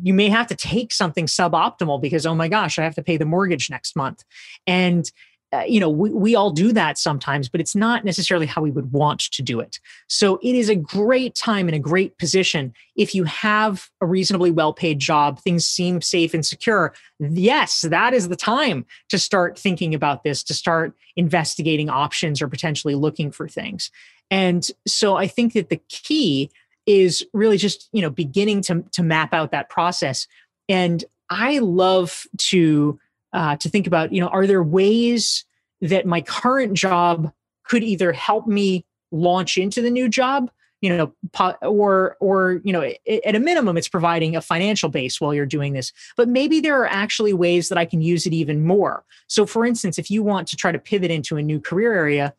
you 0.02 0.14
may 0.14 0.30
have 0.30 0.48
to 0.48 0.56
take 0.56 0.92
something 0.92 1.26
suboptimal 1.26 2.02
because, 2.02 2.26
oh 2.26 2.36
my 2.36 2.48
gosh, 2.48 2.80
I 2.80 2.84
have 2.84 2.96
to 2.96 3.04
pay 3.04 3.18
the 3.18 3.26
mortgage 3.26 3.70
next 3.70 3.96
month. 3.96 4.24
And 4.66 5.12
uh, 5.52 5.64
you 5.68 5.80
know, 5.80 5.90
we, 5.90 6.12
we 6.12 6.36
all 6.36 6.52
do 6.52 6.72
that 6.72 6.98
sometimes, 6.98 7.50
but 7.50 7.60
it's 7.60 7.76
not 7.76 8.06
necessarily 8.06 8.46
how 8.46 8.62
we 8.62 8.70
would 8.70 8.92
want 8.92 9.20
to 9.20 9.42
do 9.42 9.60
it. 9.60 9.80
So 10.08 10.40
it 10.44 10.54
is 10.54 10.70
a 10.70 10.76
great 10.76 11.34
time 11.34 11.68
and 11.68 11.76
a 11.76 11.80
great 11.80 12.18
position 12.20 12.74
if 12.96 13.16
you 13.16 13.24
have 13.24 13.90
a 14.00 14.06
reasonably 14.06 14.52
well 14.52 14.74
paid 14.74 15.00
job, 15.00 15.40
things 15.40 15.66
seem 15.66 16.02
safe 16.02 16.34
and 16.34 16.46
secure. 16.46 16.94
Yes, 17.20 17.82
that 17.82 18.14
is 18.14 18.28
the 18.28 18.36
time 18.36 18.86
to 19.10 19.18
start 19.18 19.58
thinking 19.58 19.96
about 19.96 20.24
this, 20.24 20.44
to 20.44 20.54
start 20.54 20.94
investigating 21.16 21.90
options 21.90 22.42
or 22.42 22.48
potentially 22.48 22.94
looking 22.94 23.32
for 23.32 23.48
things. 23.48 23.90
And 24.30 24.70
so 24.88 25.16
I 25.16 25.28
think 25.28 25.54
that 25.54 25.70
the 25.70 25.82
key 25.90 26.52
is 26.86 27.26
really 27.34 27.58
just, 27.58 27.90
you 27.92 28.02
know, 28.02 28.10
beginning 28.10 28.62
to, 28.64 28.84
to 28.92 29.02
map 29.02 29.34
out 29.34 29.52
that 29.52 29.70
process. 29.70 30.28
And 30.68 31.04
I 31.30 31.60
love 31.60 32.28
to 32.38 33.00
uh, 33.34 33.56
to 33.58 33.70
think 33.70 33.88
about 33.88 34.12
you 34.14 34.22
know 34.22 34.28
are 34.28 34.48
there 34.48 34.64
ways 34.64 35.46
that 35.82 36.06
my 36.06 36.22
current 36.22 36.74
job 36.74 37.32
could 37.64 37.84
either 37.84 38.12
help 38.12 38.48
me 38.48 38.86
launch 39.12 39.58
into 39.58 39.82
the 39.82 39.90
new 39.90 40.10
job 40.10 40.52
you 40.82 40.96
know 40.96 41.14
or 41.62 42.16
or 42.20 42.62
you 42.64 42.72
know 42.72 42.82
at 43.26 43.36
a 43.36 43.40
minimum 43.40 43.78
it's 43.78 43.90
providing 43.90 44.36
a 44.36 44.42
financial 44.42 44.90
base 44.90 45.20
while 45.20 45.34
you're 45.34 45.46
doing 45.46 45.74
this. 45.74 45.92
But 46.16 46.30
maybe 46.30 46.60
there 46.60 46.80
are 46.82 46.88
actually 46.88 47.34
ways 47.34 47.70
that 47.70 47.78
i 47.78 47.86
can 47.86 48.02
use 48.02 48.26
it 48.26 48.34
even 48.34 48.66
more. 48.66 49.04
So 49.28 49.46
for 49.46 49.66
instance 49.66 49.98
if 49.98 50.10
you 50.10 50.24
want 50.24 50.48
to 50.50 50.56
try 50.56 50.72
to 50.72 50.80
pivot 50.80 51.12
into 51.12 51.38
a 51.38 51.42
new 51.42 51.60
career 51.60 51.94
area 51.94 52.34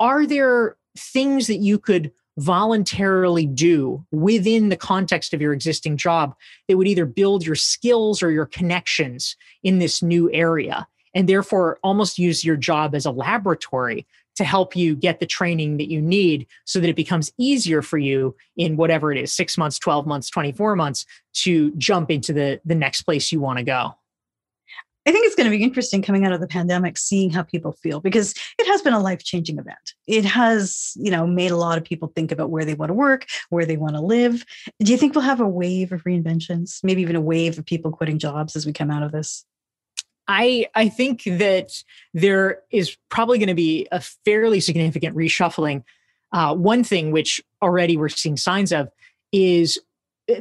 are 0.00 0.26
there 0.26 0.76
things 0.96 1.46
that 1.46 1.56
you 1.56 1.78
could 1.78 2.12
voluntarily 2.38 3.46
do 3.46 4.04
within 4.10 4.68
the 4.68 4.76
context 4.76 5.34
of 5.34 5.40
your 5.40 5.52
existing 5.52 5.96
job 5.96 6.34
that 6.66 6.76
would 6.76 6.88
either 6.88 7.04
build 7.04 7.44
your 7.44 7.54
skills 7.54 8.22
or 8.22 8.30
your 8.30 8.46
connections 8.46 9.36
in 9.62 9.78
this 9.78 10.02
new 10.02 10.30
area 10.32 10.86
and 11.14 11.28
therefore 11.28 11.78
almost 11.82 12.18
use 12.18 12.44
your 12.44 12.56
job 12.56 12.94
as 12.94 13.04
a 13.04 13.10
laboratory 13.10 14.06
to 14.34 14.44
help 14.44 14.74
you 14.74 14.96
get 14.96 15.20
the 15.20 15.26
training 15.26 15.76
that 15.76 15.90
you 15.90 16.00
need 16.00 16.46
so 16.64 16.80
that 16.80 16.88
it 16.88 16.96
becomes 16.96 17.30
easier 17.36 17.82
for 17.82 17.98
you 17.98 18.34
in 18.56 18.76
whatever 18.76 19.12
it 19.12 19.18
is 19.18 19.32
6 19.32 19.58
months 19.58 19.78
12 19.78 20.06
months 20.06 20.30
24 20.30 20.74
months 20.74 21.04
to 21.34 21.70
jump 21.72 22.10
into 22.10 22.32
the 22.32 22.60
the 22.64 22.74
next 22.74 23.02
place 23.02 23.30
you 23.30 23.40
want 23.40 23.58
to 23.58 23.64
go 23.64 23.94
I 25.04 25.10
think 25.10 25.26
it's 25.26 25.34
going 25.34 25.50
to 25.50 25.56
be 25.56 25.64
interesting 25.64 26.00
coming 26.00 26.24
out 26.24 26.32
of 26.32 26.40
the 26.40 26.46
pandemic, 26.46 26.96
seeing 26.96 27.30
how 27.30 27.42
people 27.42 27.72
feel 27.72 28.00
because 28.00 28.34
it 28.58 28.66
has 28.68 28.82
been 28.82 28.92
a 28.92 29.00
life 29.00 29.24
changing 29.24 29.58
event. 29.58 29.94
It 30.06 30.24
has, 30.24 30.92
you 30.96 31.10
know, 31.10 31.26
made 31.26 31.50
a 31.50 31.56
lot 31.56 31.76
of 31.76 31.84
people 31.84 32.12
think 32.14 32.30
about 32.30 32.50
where 32.50 32.64
they 32.64 32.74
want 32.74 32.90
to 32.90 32.94
work, 32.94 33.26
where 33.50 33.66
they 33.66 33.76
want 33.76 33.96
to 33.96 34.00
live. 34.00 34.44
Do 34.80 34.92
you 34.92 34.98
think 34.98 35.14
we'll 35.14 35.24
have 35.24 35.40
a 35.40 35.48
wave 35.48 35.90
of 35.90 36.04
reinventions, 36.04 36.78
maybe 36.84 37.02
even 37.02 37.16
a 37.16 37.20
wave 37.20 37.58
of 37.58 37.66
people 37.66 37.90
quitting 37.90 38.18
jobs 38.18 38.54
as 38.54 38.64
we 38.64 38.72
come 38.72 38.90
out 38.90 39.02
of 39.02 39.10
this? 39.10 39.44
I 40.28 40.66
I 40.76 40.88
think 40.88 41.24
that 41.24 41.72
there 42.14 42.60
is 42.70 42.96
probably 43.08 43.38
going 43.38 43.48
to 43.48 43.54
be 43.54 43.88
a 43.90 44.00
fairly 44.00 44.60
significant 44.60 45.16
reshuffling. 45.16 45.82
Uh, 46.32 46.54
one 46.54 46.84
thing 46.84 47.10
which 47.10 47.40
already 47.60 47.96
we're 47.96 48.08
seeing 48.08 48.36
signs 48.36 48.72
of 48.72 48.88
is 49.32 49.80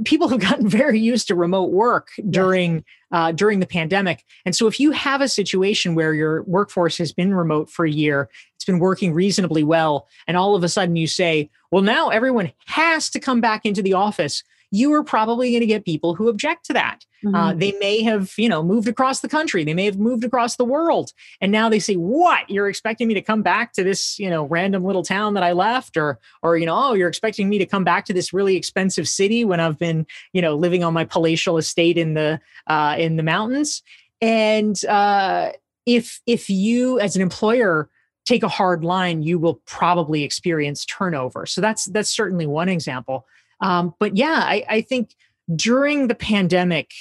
people 0.06 0.28
have 0.30 0.40
gotten 0.40 0.68
very 0.70 1.00
used 1.00 1.28
to 1.28 1.36
remote 1.36 1.72
work 1.72 2.10
during 2.30 2.84
uh, 3.12 3.32
during 3.32 3.60
the 3.60 3.68
pandemic. 3.68 4.24
And 4.46 4.56
so 4.56 4.68
if 4.68 4.80
you 4.80 4.92
have 4.92 5.20
a 5.20 5.28
situation 5.28 5.96
where 5.96 6.14
your 6.14 6.44
workforce 6.44 6.98
has 6.98 7.12
been 7.12 7.34
remote 7.34 7.70
for 7.70 7.86
a 7.86 7.92
year 7.92 8.30
it's 8.62 8.66
been 8.68 8.78
working 8.78 9.12
reasonably 9.12 9.64
well 9.64 10.08
and 10.28 10.38
all 10.38 10.56
of 10.56 10.64
a 10.64 10.70
sudden 10.70 10.96
you 10.96 11.08
say 11.08 11.50
well 11.72 11.82
now 11.82 12.10
everyone 12.10 12.52
has 12.68 13.10
to 13.10 13.20
come 13.20 13.42
back 13.42 13.66
into 13.66 13.82
the 13.82 13.94
office 13.94 14.44
you 14.72 14.94
are 14.94 15.04
probably 15.04 15.52
going 15.52 15.62
to 15.62 15.68
get 15.68 15.86
people 15.86 16.16
who 16.16 16.30
object 16.30 16.66
to 16.66 16.74
that. 16.74 17.06
Uh, 17.24 17.28
mm-hmm. 17.28 17.36
Uh, 17.36 17.54
they 17.54 17.74
may 17.74 18.02
have, 18.02 18.34
you 18.38 18.50
know, 18.50 18.64
moved 18.64 18.88
across 18.88 19.20
the 19.20 19.28
country. 19.28 19.64
They 19.64 19.74
may 19.74 19.86
have 19.86 20.00
moved 20.00 20.24
across 20.24 20.56
the 20.56 20.66
world, 20.66 21.12
and 21.40 21.52
now 21.52 21.70
they 21.70 21.78
say, 21.80 21.96
"What? 21.96 22.50
You're 22.50 22.70
expecting 22.70 23.08
me 23.08 23.14
to 23.14 23.22
come 23.22 23.44
back 23.44 23.74
to 23.74 23.84
this, 23.84 24.18
you 24.18 24.30
know, 24.30 24.46
random 24.46 24.84
little 24.84 25.04
town 25.04 25.36
that 25.36 25.44
I 25.44 25.52
left, 25.52 25.98
or, 25.98 26.20
or 26.42 26.58
you 26.58 26.66
know, 26.66 26.76
oh, 26.76 26.94
you're 26.94 27.10
expecting 27.10 27.50
me 27.50 27.58
to 27.60 27.66
come 27.66 27.84
back 27.84 28.06
to 28.06 28.14
this 28.14 28.34
really 28.34 28.56
expensive 28.56 29.08
city 29.08 29.46
when 29.46 29.60
I've 29.60 29.78
been, 29.78 30.08
you 30.34 30.42
know, 30.42 30.56
living 30.56 30.84
on 30.84 30.94
my 30.94 31.06
palatial 31.06 31.58
estate 31.58 31.98
in 31.98 32.14
the 32.16 32.40
uh, 32.68 32.96
in 32.98 33.18
the 33.18 33.24
mountains." 33.24 33.84
And 34.22 34.84
uh, 34.86 35.52
if 35.86 36.22
if 36.26 36.50
you, 36.50 37.00
as 37.00 37.16
an 37.16 37.22
employer, 37.22 37.90
take 38.26 38.44
a 38.44 38.48
hard 38.48 38.84
line, 38.84 39.24
you 39.24 39.40
will 39.40 39.56
probably 39.66 40.24
experience 40.24 40.86
turnover. 40.86 41.46
So 41.46 41.62
that's 41.62 41.86
that's 41.86 42.10
certainly 42.10 42.48
one 42.48 42.70
example. 42.70 43.28
Um, 43.62 43.94
but 44.00 44.18
yeah, 44.18 44.42
I, 44.44 44.66
I, 44.68 44.82
think 44.82 45.16
during 45.56 46.08
the 46.08 46.16
pandemic, 46.16 46.92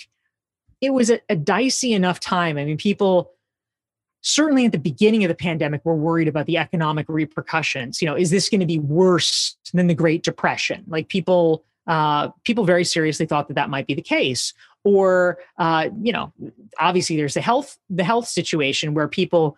it 0.80 0.90
was 0.90 1.10
a, 1.10 1.20
a 1.28 1.36
dicey 1.36 1.94
enough 1.94 2.20
time. 2.20 2.58
I 2.58 2.64
mean, 2.64 2.76
people 2.76 3.32
certainly 4.22 4.66
at 4.66 4.72
the 4.72 4.78
beginning 4.78 5.24
of 5.24 5.28
the 5.28 5.34
pandemic 5.34 5.84
were 5.84 5.96
worried 5.96 6.28
about 6.28 6.46
the 6.46 6.58
economic 6.58 7.06
repercussions. 7.08 8.02
You 8.02 8.06
know, 8.06 8.16
is 8.16 8.30
this 8.30 8.48
going 8.48 8.60
to 8.60 8.66
be 8.66 8.78
worse 8.78 9.56
than 9.72 9.86
the 9.86 9.94
Great 9.94 10.22
Depression? 10.22 10.84
Like 10.86 11.08
people, 11.08 11.64
uh, 11.86 12.28
people 12.44 12.64
very 12.64 12.84
seriously 12.84 13.26
thought 13.26 13.48
that 13.48 13.54
that 13.54 13.70
might 13.70 13.86
be 13.86 13.94
the 13.94 14.02
case. 14.02 14.52
Or, 14.84 15.38
uh, 15.58 15.88
you 16.02 16.12
know, 16.12 16.32
obviously 16.78 17.16
there's 17.16 17.34
the 17.34 17.40
health, 17.40 17.78
the 17.88 18.04
health 18.04 18.28
situation 18.28 18.94
where 18.94 19.08
people, 19.08 19.56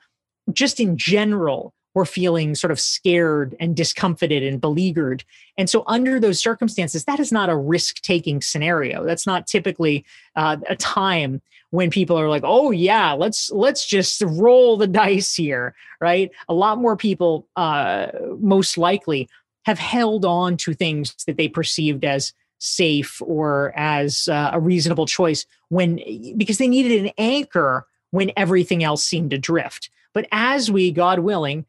just 0.52 0.80
in 0.80 0.96
general, 0.96 1.74
were 1.94 2.07
feeling 2.07 2.55
sort 2.55 2.70
of 2.70 2.81
scared 2.81 3.55
and 3.61 3.76
discomfited 3.76 4.42
and 4.42 4.61
beleaguered. 4.61 5.24
And 5.59 5.68
so, 5.68 5.85
under 5.87 6.18
those 6.18 6.40
circumstances, 6.40 7.05
that 7.05 7.20
is 7.20 7.33
not 7.33 7.50
a 7.50 7.57
risk 7.57 8.00
taking 8.02 8.40
scenario. 8.40 9.05
That's 9.05 9.26
not 9.26 9.46
typically 9.46 10.05
uh, 10.37 10.57
a 10.68 10.76
time 10.76 11.42
when 11.70 11.90
people 11.90 12.18
are 12.18 12.28
like, 12.28 12.42
"Oh 12.44 12.70
yeah, 12.70 13.12
let's 13.12 13.50
let's 13.50 13.87
just 13.87 14.22
roll 14.22 14.76
the 14.76 14.87
dice 15.02 15.35
here." 15.35 15.74
Right? 16.00 16.31
A 16.48 16.55
lot 16.55 16.78
more 16.78 16.96
people, 16.96 17.46
uh, 17.57 18.09
most 18.38 18.78
likely, 18.78 19.28
have 19.64 19.78
held 19.78 20.24
on 20.24 20.57
to 20.59 20.74
things 20.74 21.14
that 21.26 21.37
they 21.37 21.48
perceived 21.48 22.05
as 22.05 22.33
safe 22.59 23.20
or 23.22 23.72
as 23.76 24.28
uh, 24.28 24.50
a 24.52 24.61
reasonable 24.61 25.07
choice 25.07 25.44
when 25.68 26.00
because 26.37 26.59
they 26.59 26.68
needed 26.68 27.05
an 27.05 27.11
anchor 27.18 27.87
when 28.12 28.31
everything 28.37 28.85
else 28.85 29.02
seemed 29.02 29.31
to 29.31 29.38
drift. 29.38 29.90
But 30.14 30.28
as 30.31 30.70
we, 30.70 30.92
God 30.92 31.20
willing, 31.20 31.64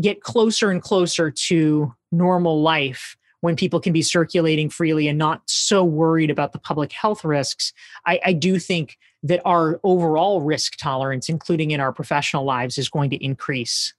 get 0.00 0.22
closer 0.22 0.70
and 0.70 0.82
closer 0.82 1.30
to 1.30 1.94
normal 2.12 2.62
life 2.62 3.16
when 3.44 3.56
people 3.56 3.78
can 3.78 3.92
be 3.92 4.00
circulating 4.00 4.70
freely 4.70 5.06
and 5.06 5.18
not 5.18 5.42
so 5.44 5.84
worried 5.84 6.30
about 6.30 6.52
the 6.52 6.58
public 6.58 6.92
health 6.92 7.24
risks, 7.24 7.74
I, 8.06 8.18
I, 8.24 8.32
do 8.32 8.58
think 8.58 8.96
that 9.22 9.42
our 9.44 9.78
overall 9.84 10.40
risk 10.40 10.78
tolerance, 10.78 11.28
including 11.28 11.70
in 11.70 11.78
our 11.78 11.92
professional 11.92 12.44
lives, 12.44 12.78
is 12.78 12.88
going 12.88 13.10
to 13.10 13.22
increase. 13.22 13.92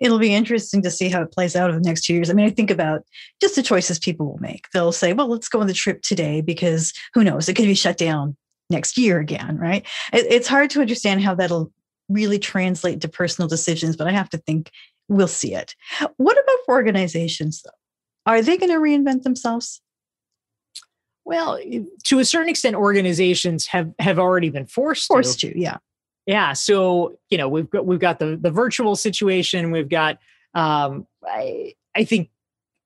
It'll 0.00 0.18
be 0.18 0.34
interesting 0.34 0.82
to 0.82 0.90
see 0.90 1.08
how 1.08 1.22
it 1.22 1.30
plays 1.30 1.54
out 1.54 1.70
over 1.70 1.78
the 1.78 1.86
next 1.86 2.02
two 2.02 2.14
years. 2.14 2.28
I 2.28 2.32
mean, 2.32 2.46
I 2.46 2.50
think 2.50 2.72
about 2.72 3.04
just 3.40 3.54
the 3.54 3.62
choices 3.62 4.00
people 4.00 4.26
will 4.26 4.40
make. 4.40 4.66
They'll 4.72 4.90
say, 4.90 5.12
well, 5.12 5.28
let's 5.28 5.48
go 5.48 5.60
on 5.60 5.68
the 5.68 5.72
trip 5.72 6.02
today 6.02 6.40
because 6.40 6.92
who 7.14 7.22
knows, 7.22 7.48
it 7.48 7.54
could 7.54 7.66
be 7.66 7.74
shut 7.74 7.98
down 7.98 8.36
next 8.68 8.98
year 8.98 9.20
again, 9.20 9.58
right? 9.58 9.86
It, 10.12 10.26
it's 10.28 10.48
hard 10.48 10.70
to 10.70 10.80
understand 10.80 11.22
how 11.22 11.36
that'll 11.36 11.70
really 12.10 12.38
translate 12.38 13.00
to 13.00 13.08
personal 13.08 13.48
decisions, 13.48 13.96
but 13.96 14.06
I 14.06 14.12
have 14.12 14.28
to 14.30 14.38
think 14.38 14.70
we'll 15.08 15.28
see 15.28 15.54
it. 15.54 15.74
What 16.16 16.36
about 16.38 16.56
for 16.66 16.74
organizations, 16.74 17.62
though? 17.62 17.70
Are 18.26 18.42
they 18.42 18.58
going 18.58 18.70
to 18.70 18.78
reinvent 18.78 19.22
themselves? 19.22 19.80
Well, 21.24 21.58
to 22.04 22.18
a 22.18 22.24
certain 22.24 22.48
extent, 22.48 22.76
organizations 22.76 23.66
have 23.68 23.92
have 23.98 24.18
already 24.18 24.50
been 24.50 24.66
forced 24.66 25.06
forced 25.06 25.40
to. 25.40 25.52
to 25.52 25.60
yeah, 25.60 25.76
yeah. 26.26 26.54
So 26.54 27.18
you 27.30 27.38
know 27.38 27.48
we've 27.48 27.70
got 27.70 27.86
we've 27.86 28.00
got 28.00 28.18
the 28.18 28.36
the 28.36 28.50
virtual 28.50 28.96
situation. 28.96 29.70
We've 29.70 29.88
got 29.88 30.18
um, 30.54 31.06
I 31.24 31.74
I 31.94 32.04
think 32.04 32.30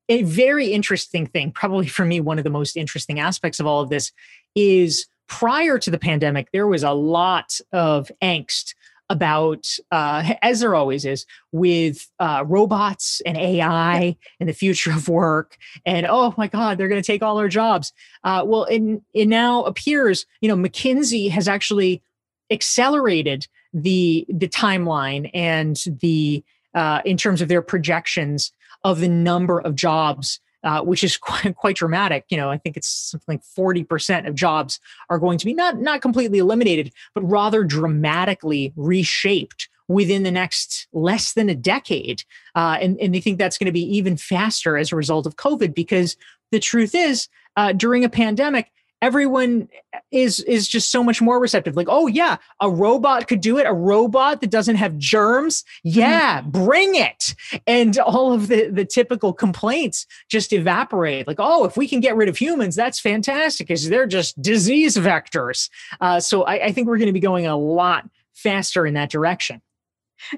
a 0.08 0.22
very 0.22 0.68
interesting 0.68 1.26
thing, 1.26 1.52
probably 1.52 1.86
for 1.86 2.04
me, 2.04 2.20
one 2.20 2.38
of 2.38 2.44
the 2.44 2.50
most 2.50 2.76
interesting 2.76 3.18
aspects 3.18 3.60
of 3.60 3.66
all 3.66 3.80
of 3.80 3.88
this 3.88 4.12
is 4.54 5.06
prior 5.26 5.78
to 5.78 5.90
the 5.90 5.98
pandemic, 5.98 6.48
there 6.52 6.66
was 6.66 6.82
a 6.82 6.92
lot 6.92 7.58
of 7.72 8.10
angst 8.22 8.74
about, 9.10 9.66
uh, 9.90 10.34
as 10.42 10.60
there 10.60 10.74
always 10.74 11.04
is, 11.04 11.26
with 11.52 12.10
uh, 12.18 12.44
robots 12.46 13.20
and 13.26 13.36
AI 13.36 14.16
and 14.40 14.48
the 14.48 14.54
future 14.54 14.92
of 14.92 15.08
work. 15.08 15.56
And 15.84 16.06
oh 16.08 16.34
my 16.36 16.48
God, 16.48 16.78
they're 16.78 16.88
going 16.88 17.02
to 17.02 17.06
take 17.06 17.22
all 17.22 17.38
our 17.38 17.48
jobs. 17.48 17.92
Uh, 18.22 18.42
well, 18.46 18.64
it, 18.64 19.02
it 19.12 19.26
now 19.26 19.64
appears, 19.64 20.26
you 20.40 20.48
know, 20.48 20.56
McKinsey 20.56 21.30
has 21.30 21.48
actually 21.48 22.02
accelerated 22.50 23.46
the 23.72 24.24
the 24.28 24.48
timeline 24.48 25.30
and 25.34 25.82
the 26.00 26.44
uh, 26.74 27.00
in 27.04 27.16
terms 27.16 27.42
of 27.42 27.48
their 27.48 27.62
projections 27.62 28.52
of 28.84 29.00
the 29.00 29.08
number 29.08 29.60
of 29.60 29.74
jobs 29.74 30.40
uh, 30.64 30.82
which 30.82 31.04
is 31.04 31.16
quite, 31.18 31.54
quite 31.56 31.76
dramatic. 31.76 32.24
You 32.28 32.36
know, 32.36 32.50
I 32.50 32.58
think 32.58 32.76
it's 32.76 32.88
something 32.88 33.34
like 33.36 33.42
40% 33.42 34.26
of 34.26 34.34
jobs 34.34 34.80
are 35.10 35.18
going 35.18 35.38
to 35.38 35.46
be 35.46 35.54
not, 35.54 35.80
not 35.80 36.02
completely 36.02 36.38
eliminated, 36.38 36.92
but 37.14 37.22
rather 37.22 37.62
dramatically 37.62 38.72
reshaped 38.76 39.68
within 39.86 40.22
the 40.22 40.30
next 40.30 40.88
less 40.92 41.34
than 41.34 41.48
a 41.48 41.54
decade. 41.54 42.22
Uh, 42.54 42.78
and, 42.80 42.98
and 43.00 43.14
they 43.14 43.20
think 43.20 43.38
that's 43.38 43.58
going 43.58 43.66
to 43.66 43.72
be 43.72 43.96
even 43.96 44.16
faster 44.16 44.76
as 44.76 44.90
a 44.90 44.96
result 44.96 45.26
of 45.26 45.36
COVID 45.36 45.74
because 45.74 46.16
the 46.50 46.60
truth 46.60 46.94
is, 46.94 47.28
uh, 47.56 47.72
during 47.72 48.04
a 48.04 48.08
pandemic, 48.08 48.72
everyone 49.02 49.68
is 50.10 50.40
is 50.40 50.68
just 50.68 50.90
so 50.90 51.04
much 51.04 51.20
more 51.20 51.40
receptive. 51.40 51.76
Like 51.76 51.88
oh 51.90 52.06
yeah 52.06 52.36
a 52.60 52.70
robot 52.70 53.28
could 53.28 53.40
do 53.40 53.58
it. 53.58 53.66
A 53.66 53.72
robot 53.72 54.40
that 54.40 54.50
doesn't 54.50 54.76
have 54.76 54.98
germs? 54.98 55.64
Yeah 55.82 56.40
mm-hmm. 56.40 56.50
bring 56.50 56.94
it. 56.94 57.34
And 57.66 57.98
all 57.98 58.32
of 58.32 58.48
the 58.48 58.70
the 58.70 58.84
typical 58.84 59.32
complaints 59.32 60.06
just 60.28 60.52
evaporate. 60.52 61.26
Like 61.26 61.38
oh 61.38 61.64
if 61.64 61.76
we 61.76 61.88
can 61.88 62.00
get 62.00 62.16
rid 62.16 62.28
of 62.28 62.36
humans 62.36 62.76
that's 62.76 63.00
fantastic 63.00 63.68
because 63.68 63.88
they're 63.88 64.06
just 64.06 64.40
disease 64.40 64.96
vectors. 64.96 65.68
Uh, 66.00 66.20
so 66.20 66.42
I, 66.44 66.66
I 66.66 66.72
think 66.72 66.86
we're 66.86 66.98
going 66.98 67.06
to 67.06 67.12
be 67.12 67.20
going 67.20 67.46
a 67.46 67.56
lot 67.56 68.08
faster 68.34 68.86
in 68.86 68.94
that 68.94 69.10
direction. 69.10 69.60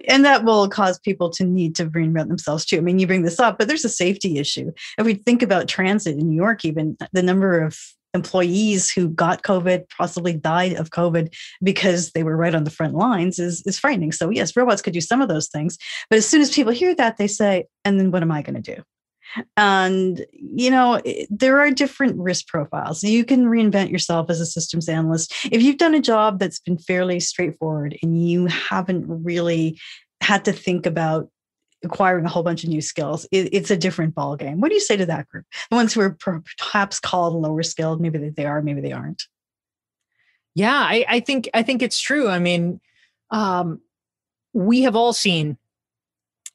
And 0.09 0.25
that 0.25 0.45
will 0.45 0.69
cause 0.69 0.99
people 0.99 1.31
to 1.31 1.45
need 1.45 1.77
to 1.77 1.87
reinvent 1.87 2.29
themselves 2.29 2.65
too. 2.65 2.79
I 2.79 2.81
mean, 2.81 2.99
you 2.99 3.07
bring 3.07 3.23
this 3.23 3.39
up, 3.39 3.59
but 3.59 3.69
there's 3.69 3.85
a 3.85 3.91
safety 3.91 4.39
issue. 4.39 4.73
If 4.99 5.07
we 5.07 5.15
think 5.15 5.43
about 5.43 5.69
transit 5.69 6.17
in 6.17 6.29
New 6.29 6.37
York, 6.37 6.65
even 6.65 6.97
the 7.13 7.23
number 7.23 7.61
of 7.61 7.79
employees 8.15 8.91
who 8.91 9.09
got 9.09 9.43
COVID, 9.43 9.89
possibly 9.91 10.33
died 10.33 10.75
of 10.75 10.91
COVID 10.91 11.35
because 11.63 12.13
they 12.13 12.23
were 12.23 12.37
right 12.37 12.55
on 12.55 12.65
the 12.65 12.71
front 12.71 12.95
lines 12.95 13.39
is, 13.39 13.63
is 13.67 13.79
frightening. 13.79 14.13
So, 14.13 14.31
yes, 14.31 14.57
robots 14.57 14.83
could 14.83 14.95
do 14.95 15.01
some 15.01 15.21
of 15.21 15.29
those 15.29 15.49
things. 15.49 15.77
But 16.09 16.17
as 16.17 16.27
soon 16.27 16.41
as 16.41 16.55
people 16.55 16.73
hear 16.73 16.95
that, 16.95 17.17
they 17.19 17.27
say, 17.27 17.67
and 17.85 18.01
then 18.01 18.11
what 18.11 18.23
am 18.23 18.33
I 18.33 18.43
going 18.43 18.61
to 18.63 18.75
do? 18.75 18.83
And, 19.57 20.25
you 20.33 20.71
know, 20.71 21.03
there 21.29 21.61
are 21.61 21.71
different 21.71 22.17
risk 22.17 22.47
profiles. 22.47 23.03
You 23.03 23.25
can 23.25 23.47
reinvent 23.47 23.91
yourself 23.91 24.31
as 24.31 24.41
a 24.41 24.47
systems 24.47 24.89
analyst. 24.89 25.35
If 25.51 25.63
you've 25.63 25.79
done 25.79 25.95
a 25.95 26.01
job 26.01 26.39
that's 26.39 26.61
been 26.61 26.79
fairly 26.79 27.21
straightforward 27.21 27.97
and 28.03 28.29
you 28.29 28.47
haven't 28.47 29.05
really 29.07 29.79
had 30.23 30.45
to 30.47 30.53
think 30.53 30.87
about 30.87 31.29
acquiring 31.87 32.25
a 32.25 32.29
whole 32.29 32.43
bunch 32.43 32.65
of 32.65 32.71
new 32.71 32.81
skills, 32.81 33.27
it, 33.33 33.49
it's 33.53 33.71
a 33.71 33.77
different 33.77 34.15
ball 34.15 34.37
game. 34.37 34.61
What 34.61 34.69
do 34.69 34.75
you 34.75 34.81
say 34.81 34.97
to 34.97 35.07
that 35.07 35.29
group? 35.29 35.47
The 35.71 35.77
ones 35.77 35.95
who 35.95 36.01
are 36.03 36.17
perhaps 36.59 37.01
called 37.01 37.35
lower 37.35 37.63
skilled, 37.63 38.01
maybe 38.01 38.19
they 38.31 38.45
are, 38.45 38.61
maybe 38.63 38.81
they 38.81 38.93
aren't. 38.93 39.25
Yeah, 40.55 40.75
I, 40.75 41.05
I 41.09 41.21
think 41.21 41.51
I 41.53 41.63
think 41.63 41.83
it's 41.83 42.01
true. 42.01 42.29
I 42.29 42.39
mean, 42.39 42.81
um, 43.31 43.81
we 44.55 44.83
have 44.83 44.97
all 44.97 45.13
seen 45.13 45.59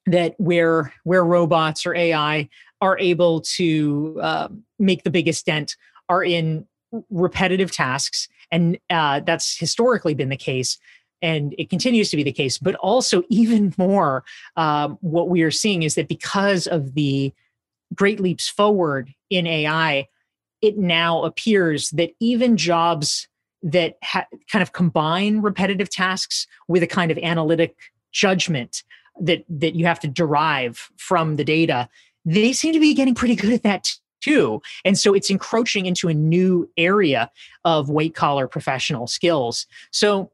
that 0.07 0.33
where 0.39 0.91
where 1.03 1.23
robots 1.23 1.85
or 1.85 1.93
AI 1.93 2.49
are 2.81 2.97
able 2.97 3.41
to 3.41 4.19
uh, 4.21 4.47
make 4.79 5.03
the 5.03 5.11
biggest 5.11 5.45
dent 5.45 5.75
are 6.09 6.23
in 6.23 6.65
repetitive 7.11 7.71
tasks, 7.71 8.27
and 8.51 8.79
uh, 8.89 9.19
that's 9.19 9.55
historically 9.55 10.15
been 10.15 10.29
the 10.29 10.37
case. 10.37 10.79
And 11.21 11.53
it 11.57 11.69
continues 11.69 12.09
to 12.09 12.17
be 12.17 12.23
the 12.23 12.31
case. 12.31 12.57
But 12.57 12.75
also, 12.75 13.23
even 13.29 13.73
more, 13.77 14.23
um, 14.55 14.97
what 15.01 15.29
we 15.29 15.41
are 15.41 15.51
seeing 15.51 15.83
is 15.83 15.95
that 15.95 16.07
because 16.07 16.67
of 16.67 16.93
the 16.93 17.33
great 17.93 18.19
leaps 18.19 18.47
forward 18.47 19.13
in 19.29 19.45
AI, 19.47 20.07
it 20.61 20.77
now 20.77 21.23
appears 21.23 21.89
that 21.91 22.11
even 22.19 22.57
jobs 22.57 23.27
that 23.63 23.97
ha- 24.03 24.27
kind 24.51 24.63
of 24.63 24.73
combine 24.73 25.41
repetitive 25.41 25.89
tasks 25.89 26.47
with 26.67 26.83
a 26.83 26.87
kind 26.87 27.11
of 27.11 27.17
analytic 27.19 27.75
judgment 28.11 28.83
that 29.19 29.43
that 29.49 29.75
you 29.75 29.85
have 29.85 29.99
to 29.99 30.07
derive 30.07 30.89
from 30.97 31.35
the 31.35 31.43
data 31.43 31.87
they 32.25 32.53
seem 32.53 32.73
to 32.73 32.79
be 32.79 32.93
getting 32.93 33.15
pretty 33.15 33.35
good 33.35 33.53
at 33.53 33.63
that 33.63 33.91
too 34.21 34.61
and 34.83 34.97
so 34.97 35.13
it's 35.13 35.29
encroaching 35.29 35.85
into 35.85 36.07
a 36.07 36.13
new 36.13 36.69
area 36.77 37.29
of 37.65 37.89
white 37.89 38.15
collar 38.15 38.47
professional 38.47 39.07
skills 39.07 39.67
so 39.91 40.31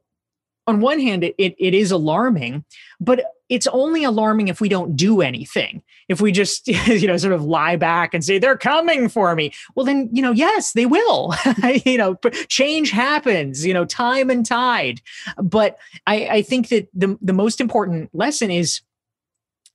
on 0.68 0.80
one 0.80 1.00
hand, 1.00 1.24
it, 1.24 1.34
it, 1.38 1.56
it 1.58 1.72
is 1.72 1.90
alarming, 1.90 2.62
but 3.00 3.24
it's 3.48 3.66
only 3.68 4.04
alarming 4.04 4.48
if 4.48 4.60
we 4.60 4.68
don't 4.68 4.94
do 4.94 5.22
anything. 5.22 5.82
If 6.10 6.20
we 6.20 6.30
just, 6.30 6.68
you 6.86 7.06
know, 7.06 7.16
sort 7.16 7.32
of 7.32 7.42
lie 7.42 7.76
back 7.76 8.12
and 8.12 8.22
say, 8.22 8.38
they're 8.38 8.58
coming 8.58 9.08
for 9.08 9.34
me. 9.34 9.52
Well, 9.74 9.86
then, 9.86 10.10
you 10.12 10.20
know, 10.20 10.30
yes, 10.30 10.74
they 10.74 10.84
will. 10.84 11.34
you 11.86 11.96
know, 11.96 12.16
change 12.48 12.90
happens, 12.90 13.64
you 13.64 13.72
know, 13.72 13.86
time 13.86 14.28
and 14.28 14.44
tide. 14.44 15.00
But 15.42 15.78
I, 16.06 16.28
I 16.28 16.42
think 16.42 16.68
that 16.68 16.88
the, 16.92 17.18
the 17.22 17.32
most 17.32 17.62
important 17.62 18.14
lesson 18.14 18.50
is 18.50 18.82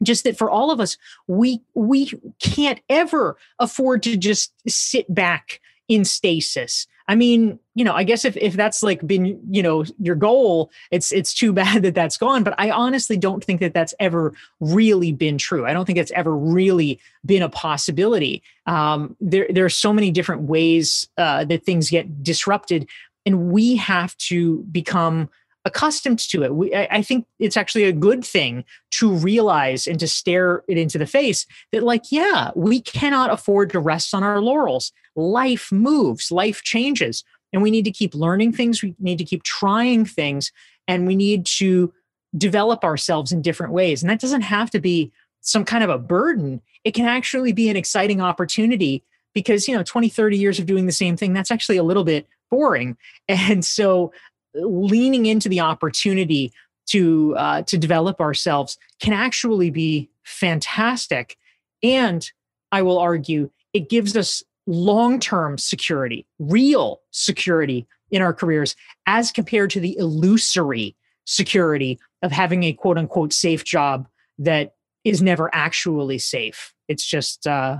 just 0.03 0.25
that 0.25 0.38
for 0.38 0.51
all 0.51 0.69
of 0.69 0.79
us, 0.79 0.97
we 1.27 1.62
we 1.73 2.12
can't 2.39 2.82
ever 2.89 3.38
afford 3.58 4.03
to 4.03 4.17
just 4.17 4.53
sit 4.67 5.12
back 5.13 5.60
in 5.88 6.03
stasis. 6.03 6.88
I 7.07 7.15
mean, 7.15 7.59
you 7.75 7.83
know, 7.83 7.93
I 7.93 8.03
guess 8.03 8.23
if 8.23 8.37
if 8.37 8.53
that's 8.53 8.81
like 8.81 9.05
been, 9.05 9.39
you 9.49 9.61
know, 9.61 9.83
your 9.99 10.15
goal, 10.15 10.71
it's 10.91 11.11
it's 11.11 11.33
too 11.33 11.53
bad 11.61 11.83
that 11.83 11.95
that's 11.95 12.17
gone, 12.17 12.43
but 12.43 12.55
I 12.57 12.71
honestly 12.71 13.17
don't 13.17 13.43
think 13.43 13.59
that 13.59 13.73
that's 13.73 13.93
ever 13.99 14.33
really 14.59 15.11
been 15.11 15.37
true. 15.37 15.65
I 15.65 15.73
don't 15.73 15.85
think 15.85 15.97
it's 15.97 16.11
ever 16.11 16.35
really 16.35 16.99
been 17.25 17.43
a 17.43 17.49
possibility. 17.49 18.41
Um, 18.65 19.15
there 19.19 19.47
there 19.49 19.65
are 19.65 19.69
so 19.69 19.91
many 19.91 20.11
different 20.11 20.43
ways 20.43 21.09
uh, 21.17 21.45
that 21.45 21.65
things 21.65 21.89
get 21.89 22.23
disrupted 22.23 22.87
and 23.25 23.51
we 23.51 23.75
have 23.77 24.17
to 24.17 24.63
become 24.71 25.29
accustomed 25.65 26.19
to 26.19 26.43
it. 26.43 26.53
We, 26.53 26.73
I, 26.73 26.87
I, 26.91 27.01
think 27.01 27.25
it's 27.39 27.55
actually 27.55 27.85
a 27.85 27.93
good 27.93 28.25
thing 28.25 28.65
to 28.91 29.11
realize 29.11 29.87
and 29.87 29.99
to 29.99 30.07
stare 30.07 30.63
it 30.67 30.77
into 30.77 30.97
the 30.97 31.05
face 31.05 31.45
that, 31.71 31.83
like, 31.83 32.11
yeah, 32.11 32.51
we 32.55 32.81
cannot 32.81 33.31
afford 33.31 33.69
to 33.71 33.79
rest 33.79 34.13
on 34.13 34.23
our 34.23 34.41
laurels. 34.41 34.91
Life 35.15 35.71
moves, 35.71 36.32
life 36.32 36.63
changes, 36.63 37.23
and 37.52 37.62
we 37.62 37.71
need 37.71 37.86
to 37.86 37.91
keep 37.91 38.15
learning 38.15 38.54
things. 38.54 38.82
We 38.82 38.95
need 38.99 39.17
to 39.19 39.23
keep 39.23 39.43
trying 39.43 40.06
things, 40.06 40.52
and 40.88 41.08
we 41.08 41.15
need 41.15 41.45
to 41.58 41.93
develop 42.36 42.84
ourselves 42.84 43.32
in 43.32 43.41
different 43.41 43.73
ways. 43.73 44.02
And 44.02 44.10
that 44.10 44.19
doesn't 44.19 44.41
have 44.41 44.71
to 44.71 44.80
be 44.80 45.12
some 45.41 45.65
kind 45.65 45.84
of 45.84 45.89
a 45.89 45.99
burden. 45.99 46.62
It 46.84 46.93
can 46.93 47.06
actually 47.06 47.54
be 47.54 47.69
an 47.69 47.76
exciting 47.76 48.21
opportunity 48.21 49.04
because, 49.34 49.67
you 49.67 49.76
know, 49.76 49.84
20, 49.84 50.10
30 50.10 50.38
years 50.38 50.60
of 50.60 50.65
doing 50.65 50.86
the 50.86 50.91
same 50.91 51.15
thing, 51.17 51.34
that's 51.34 51.52
actually 51.52 51.78
a 51.78 51.84
little 51.84 52.04
bit 52.04 52.28
boring. 52.49 52.97
And 53.28 53.63
so 53.63 54.12
leaning 54.56 55.26
into 55.26 55.49
the 55.49 55.60
opportunity 55.60 56.54
to 56.88 57.36
uh, 57.38 57.62
to 57.63 57.78
develop 57.78 58.19
ourselves 58.19 58.78
can 58.99 59.13
actually 59.13 59.69
be 59.69 60.10
fantastic 60.23 61.38
and 61.82 62.32
i 62.71 62.82
will 62.82 62.97
argue 62.97 63.49
it 63.73 63.89
gives 63.89 64.15
us 64.15 64.43
long-term 64.67 65.58
security 65.58 66.26
real 66.39 67.02
security 67.12 67.88
in 68.12 68.21
our 68.21 68.34
careers 68.34 68.76
as 69.06 69.32
compared 69.32 69.69
to 69.69 69.80
the 69.80 69.97
illusory 69.97 70.95
security 71.26 71.99
of 72.21 72.32
having 72.32 72.63
a 72.63 72.73
quote 72.73 72.97
unquote 72.97 73.34
safe 73.34 73.63
job 73.63 74.08
that 74.38 74.76
is 75.04 75.21
never 75.21 75.49
actually 75.54 76.17
safe 76.17 76.73
it's 76.88 77.06
just 77.06 77.45
uh, 77.47 77.78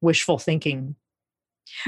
wishful 0.00 0.38
thinking 0.38 0.94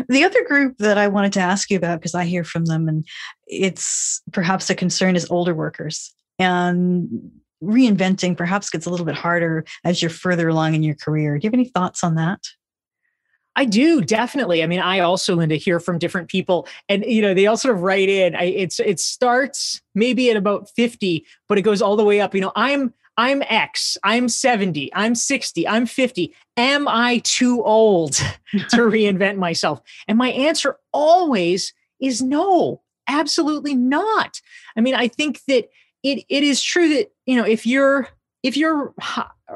the 0.08 0.24
other 0.24 0.44
group 0.44 0.78
that 0.78 0.98
I 0.98 1.08
wanted 1.08 1.32
to 1.34 1.40
ask 1.40 1.70
you 1.70 1.76
about, 1.76 2.00
because 2.00 2.14
I 2.14 2.24
hear 2.24 2.44
from 2.44 2.66
them 2.66 2.88
and 2.88 3.06
it's 3.46 4.22
perhaps 4.32 4.70
a 4.70 4.74
concern, 4.74 5.16
is 5.16 5.30
older 5.30 5.54
workers. 5.54 6.14
And 6.38 7.30
reinventing 7.62 8.36
perhaps 8.36 8.70
gets 8.70 8.86
a 8.86 8.90
little 8.90 9.06
bit 9.06 9.14
harder 9.14 9.64
as 9.84 10.02
you're 10.02 10.10
further 10.10 10.48
along 10.48 10.74
in 10.74 10.82
your 10.82 10.96
career. 10.96 11.38
Do 11.38 11.44
you 11.44 11.48
have 11.48 11.54
any 11.54 11.68
thoughts 11.68 12.02
on 12.02 12.16
that? 12.16 12.40
I 13.54 13.64
do 13.66 14.00
definitely. 14.00 14.62
I 14.62 14.66
mean, 14.66 14.80
I 14.80 15.00
also 15.00 15.36
Linda 15.36 15.56
hear 15.56 15.78
from 15.78 15.98
different 15.98 16.28
people, 16.28 16.66
and 16.88 17.04
you 17.04 17.20
know, 17.20 17.34
they 17.34 17.46
all 17.46 17.56
sort 17.56 17.74
of 17.74 17.82
write 17.82 18.08
in. 18.08 18.34
I, 18.34 18.44
it's 18.44 18.80
it 18.80 18.98
starts 18.98 19.82
maybe 19.94 20.30
at 20.30 20.36
about 20.36 20.70
fifty, 20.70 21.26
but 21.48 21.58
it 21.58 21.62
goes 21.62 21.82
all 21.82 21.96
the 21.96 22.04
way 22.04 22.20
up. 22.20 22.34
You 22.34 22.40
know, 22.40 22.52
I'm 22.56 22.94
I'm 23.16 23.42
X, 23.42 23.98
I'm 24.04 24.28
70, 24.28 24.90
I'm 24.94 25.14
60, 25.14 25.68
I'm 25.68 25.84
50. 25.84 26.34
Am 26.56 26.88
I 26.88 27.18
too 27.24 27.62
old 27.62 28.12
to 28.52 28.76
reinvent 28.78 29.36
myself? 29.36 29.82
And 30.08 30.16
my 30.16 30.30
answer 30.30 30.78
always 30.92 31.74
is 32.00 32.22
no, 32.22 32.80
absolutely 33.08 33.74
not. 33.74 34.40
I 34.76 34.80
mean, 34.80 34.94
I 34.94 35.08
think 35.08 35.40
that 35.46 35.68
it 36.02 36.24
it 36.28 36.42
is 36.42 36.62
true 36.62 36.88
that, 36.88 37.12
you 37.26 37.36
know, 37.36 37.44
if 37.44 37.66
your 37.66 38.08
if 38.42 38.56
your 38.56 38.94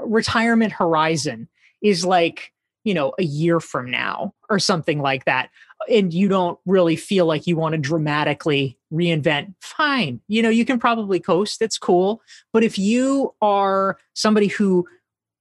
retirement 0.05 0.73
horizon 0.73 1.49
is 1.83 2.05
like, 2.05 2.53
you 2.87 2.95
know, 2.95 3.13
a 3.19 3.25
year 3.25 3.59
from 3.59 3.91
now 3.91 4.33
or 4.49 4.61
something 4.61 5.01
like 5.01 5.25
that, 5.25 5.51
and 5.91 6.15
you 6.15 6.29
don't 6.29 6.59
really 6.65 6.95
feel 6.95 7.27
like 7.27 7.47
you 7.47 7.57
want 7.57 7.73
to 7.73 7.79
dramatically 7.79 8.79
reinvent, 8.93 9.55
fine. 9.61 10.21
You 10.29 10.41
know, 10.41 10.49
you 10.49 10.65
can 10.65 10.79
probably 10.79 11.19
coast. 11.19 11.61
It's 11.61 11.79
cool. 11.79 12.23
But 12.53 12.63
if 12.63 12.79
you 12.79 13.35
are 13.43 13.99
somebody 14.15 14.47
who 14.47 14.87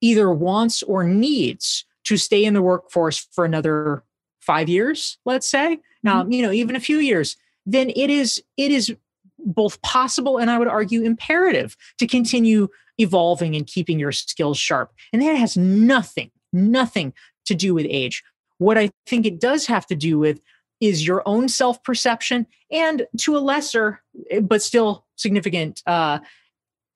either 0.02 0.32
wants 0.32 0.82
or 0.84 1.04
needs 1.04 1.86
to 2.06 2.18
stay 2.18 2.44
in 2.44 2.56
the 2.56 2.62
workforce 2.64 3.28
for 3.32 3.46
another 3.46 4.04
five 4.42 4.68
years, 4.68 5.20
let's 5.24 5.48
say, 5.48 5.78
mm-hmm. 6.06 6.08
um, 6.08 6.32
you 6.32 6.42
know, 6.42 6.52
even 6.52 6.76
a 6.76 6.80
few 6.80 6.98
years, 6.98 7.38
then 7.66 7.92
it 7.96 8.10
is 8.10 8.42
it 8.58 8.72
is 8.72 8.96
both 9.38 9.80
possible 9.84 10.40
and 10.40 10.50
I 10.50 10.58
would 10.58 10.68
argue 10.68 11.04
imperative 11.04 11.78
to 12.00 12.08
continue 12.08 12.70
evolving 12.98 13.56
and 13.56 13.68
keeping 13.68 14.00
your 14.00 14.12
skills 14.12 14.58
sharp. 14.58 14.92
And 15.14 15.22
that 15.22 15.36
has 15.36 15.56
nothing, 15.58 16.32
nothing 16.52 17.14
to 17.46 17.56
do 17.56 17.74
with 17.74 17.86
age. 17.90 18.24
What 18.58 18.78
I 18.78 18.92
think 19.06 19.26
it 19.26 19.40
does 19.40 19.66
have 19.68 19.86
to 19.88 19.96
do 19.96 20.18
with 20.18 20.40
is 20.82 21.06
your 21.06 21.24
own 21.26 21.48
self 21.50 21.84
perception 21.84 22.46
and 22.72 23.06
to 23.18 23.38
a 23.38 23.40
lesser 23.40 24.02
but 24.42 24.62
still 24.62 25.06
significant 25.16 25.82
uh, 25.86 26.20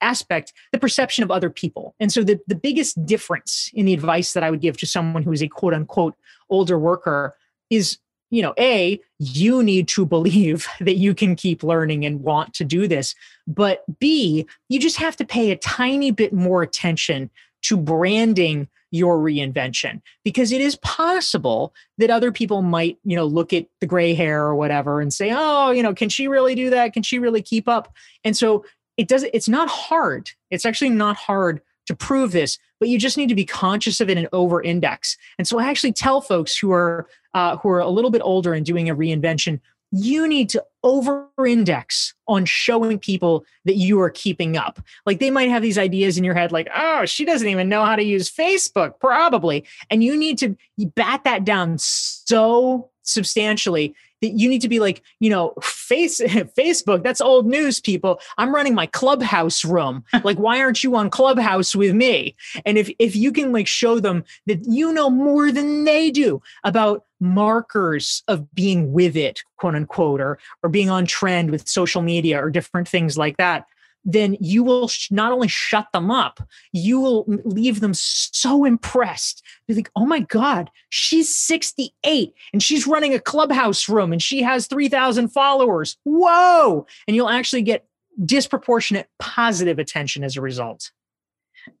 aspect 0.02 0.52
the 0.72 0.78
perception 0.78 1.22
of 1.24 1.30
other 1.30 1.50
people 1.50 1.94
and 2.00 2.10
so 2.10 2.22
the, 2.22 2.40
the 2.46 2.54
biggest 2.54 3.04
difference 3.04 3.70
in 3.74 3.84
the 3.84 3.92
advice 3.92 4.32
that 4.32 4.42
i 4.42 4.50
would 4.50 4.62
give 4.62 4.76
to 4.76 4.86
someone 4.86 5.22
who 5.22 5.32
is 5.32 5.42
a 5.42 5.48
quote 5.48 5.74
unquote 5.74 6.14
older 6.48 6.78
worker 6.78 7.36
is 7.68 7.98
you 8.30 8.40
know 8.40 8.54
a 8.58 8.98
you 9.18 9.62
need 9.62 9.88
to 9.88 10.06
believe 10.06 10.66
that 10.80 10.96
you 10.96 11.14
can 11.14 11.36
keep 11.36 11.62
learning 11.62 12.06
and 12.06 12.22
want 12.22 12.54
to 12.54 12.64
do 12.64 12.88
this 12.88 13.14
but 13.46 13.84
b 13.98 14.46
you 14.70 14.80
just 14.80 14.96
have 14.96 15.16
to 15.16 15.24
pay 15.24 15.50
a 15.50 15.56
tiny 15.56 16.10
bit 16.10 16.32
more 16.32 16.62
attention 16.62 17.28
to 17.60 17.76
branding 17.76 18.68
your 18.90 19.18
reinvention. 19.18 20.00
Because 20.24 20.52
it 20.52 20.60
is 20.60 20.76
possible 20.76 21.74
that 21.98 22.10
other 22.10 22.32
people 22.32 22.62
might 22.62 22.98
you 23.04 23.16
know 23.16 23.26
look 23.26 23.52
at 23.52 23.66
the 23.80 23.86
gray 23.86 24.14
hair 24.14 24.44
or 24.44 24.54
whatever 24.54 25.00
and 25.00 25.12
say 25.12 25.30
oh 25.32 25.70
you 25.70 25.82
know 25.82 25.94
can 25.94 26.08
she 26.08 26.28
really 26.28 26.54
do 26.54 26.70
that? 26.70 26.92
Can 26.92 27.02
she 27.02 27.18
really 27.18 27.42
keep 27.42 27.68
up? 27.68 27.92
And 28.24 28.36
so 28.36 28.64
it 28.96 29.08
does 29.08 29.24
it's 29.32 29.48
not 29.48 29.68
hard. 29.68 30.30
It's 30.50 30.66
actually 30.66 30.90
not 30.90 31.16
hard 31.16 31.60
to 31.86 31.96
prove 31.96 32.32
this 32.32 32.58
but 32.78 32.88
you 32.88 32.98
just 32.98 33.16
need 33.16 33.28
to 33.28 33.34
be 33.34 33.44
conscious 33.44 34.00
of 34.00 34.08
it 34.08 34.16
and 34.16 34.28
over 34.32 34.62
index 34.62 35.16
and 35.38 35.48
so 35.48 35.58
i 35.58 35.68
actually 35.68 35.92
tell 35.92 36.20
folks 36.20 36.56
who 36.56 36.70
are 36.70 37.08
uh, 37.34 37.56
who 37.58 37.68
are 37.68 37.80
a 37.80 37.88
little 37.88 38.10
bit 38.10 38.22
older 38.24 38.54
and 38.54 38.66
doing 38.66 38.88
a 38.88 38.94
reinvention 38.94 39.60
you 39.92 40.28
need 40.28 40.48
to 40.50 40.64
over 40.82 41.28
index 41.46 42.14
on 42.28 42.44
showing 42.44 42.98
people 42.98 43.44
that 43.64 43.76
you 43.76 44.00
are 44.00 44.10
keeping 44.10 44.56
up. 44.56 44.80
Like 45.04 45.18
they 45.18 45.30
might 45.30 45.50
have 45.50 45.62
these 45.62 45.78
ideas 45.78 46.16
in 46.16 46.24
your 46.24 46.34
head, 46.34 46.52
like, 46.52 46.68
oh, 46.74 47.04
she 47.06 47.24
doesn't 47.24 47.48
even 47.48 47.68
know 47.68 47.84
how 47.84 47.96
to 47.96 48.04
use 48.04 48.30
Facebook, 48.30 49.00
probably. 49.00 49.64
And 49.90 50.04
you 50.04 50.16
need 50.16 50.38
to 50.38 50.56
bat 50.94 51.24
that 51.24 51.44
down 51.44 51.76
so 51.78 52.90
substantially 53.02 53.94
that 54.20 54.30
you 54.30 54.48
need 54.48 54.62
to 54.62 54.68
be 54.68 54.80
like, 54.80 55.02
you 55.18 55.30
know, 55.30 55.54
face 55.62 56.20
Facebook, 56.20 57.02
that's 57.02 57.20
old 57.20 57.46
news, 57.46 57.80
people. 57.80 58.20
I'm 58.38 58.54
running 58.54 58.74
my 58.74 58.86
clubhouse 58.86 59.64
room. 59.64 60.04
like, 60.24 60.38
why 60.38 60.60
aren't 60.60 60.84
you 60.84 60.94
on 60.96 61.10
Clubhouse 61.10 61.74
with 61.74 61.94
me? 61.94 62.36
And 62.64 62.78
if 62.78 62.90
if 62.98 63.16
you 63.16 63.32
can 63.32 63.52
like 63.52 63.66
show 63.66 64.00
them 64.00 64.24
that 64.46 64.64
you 64.66 64.92
know 64.92 65.10
more 65.10 65.52
than 65.52 65.84
they 65.84 66.10
do 66.10 66.42
about 66.64 67.04
markers 67.20 68.22
of 68.28 68.52
being 68.54 68.92
with 68.92 69.16
it, 69.16 69.42
quote 69.56 69.74
unquote, 69.74 70.20
or 70.20 70.38
or 70.62 70.70
being 70.70 70.90
on 70.90 71.06
trend 71.06 71.50
with 71.50 71.68
social 71.68 72.02
media 72.02 72.42
or 72.42 72.50
different 72.50 72.88
things 72.88 73.18
like 73.18 73.36
that, 73.36 73.66
then 74.04 74.36
you 74.40 74.62
will 74.62 74.88
sh- 74.88 75.10
not 75.10 75.32
only 75.32 75.48
shut 75.48 75.86
them 75.92 76.10
up, 76.10 76.40
you 76.72 77.00
will 77.00 77.24
leave 77.44 77.80
them 77.80 77.94
so 77.94 78.64
impressed. 78.64 79.42
You 79.68 79.74
think, 79.74 79.90
oh 79.96 80.06
my 80.06 80.20
God, 80.20 80.70
she's 80.88 81.34
68 81.34 82.32
and 82.52 82.62
she's 82.62 82.86
running 82.86 83.14
a 83.14 83.20
clubhouse 83.20 83.88
room 83.88 84.12
and 84.12 84.22
she 84.22 84.42
has 84.42 84.66
3,000 84.66 85.28
followers. 85.28 85.96
Whoa. 86.04 86.86
And 87.06 87.14
you'll 87.14 87.28
actually 87.28 87.62
get 87.62 87.86
disproportionate 88.24 89.08
positive 89.18 89.78
attention 89.78 90.24
as 90.24 90.36
a 90.36 90.40
result. 90.40 90.90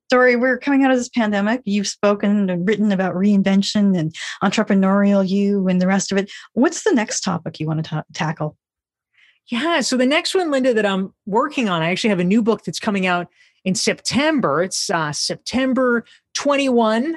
Dorie, 0.08 0.36
we're 0.36 0.58
coming 0.58 0.84
out 0.84 0.90
of 0.90 0.98
this 0.98 1.08
pandemic. 1.08 1.62
You've 1.64 1.86
spoken 1.86 2.50
and 2.50 2.66
written 2.66 2.92
about 2.92 3.14
reinvention 3.14 3.96
and 3.96 4.14
entrepreneurial 4.42 5.26
you 5.26 5.68
and 5.68 5.80
the 5.80 5.86
rest 5.86 6.10
of 6.12 6.18
it. 6.18 6.30
What's 6.52 6.82
the 6.82 6.92
next 6.92 7.20
topic 7.20 7.60
you 7.60 7.66
want 7.66 7.84
to 7.84 7.88
ta- 7.88 8.04
tackle? 8.12 8.56
Yeah. 9.50 9.80
So 9.80 9.96
the 9.96 10.06
next 10.06 10.34
one, 10.34 10.50
Linda, 10.50 10.72
that 10.72 10.86
I'm 10.86 11.12
working 11.26 11.68
on, 11.68 11.82
I 11.82 11.90
actually 11.90 12.10
have 12.10 12.20
a 12.20 12.24
new 12.24 12.40
book 12.40 12.62
that's 12.62 12.78
coming 12.78 13.06
out 13.06 13.28
in 13.64 13.74
September. 13.74 14.62
It's 14.62 14.88
uh, 14.90 15.10
September 15.12 16.04
21, 16.34 17.16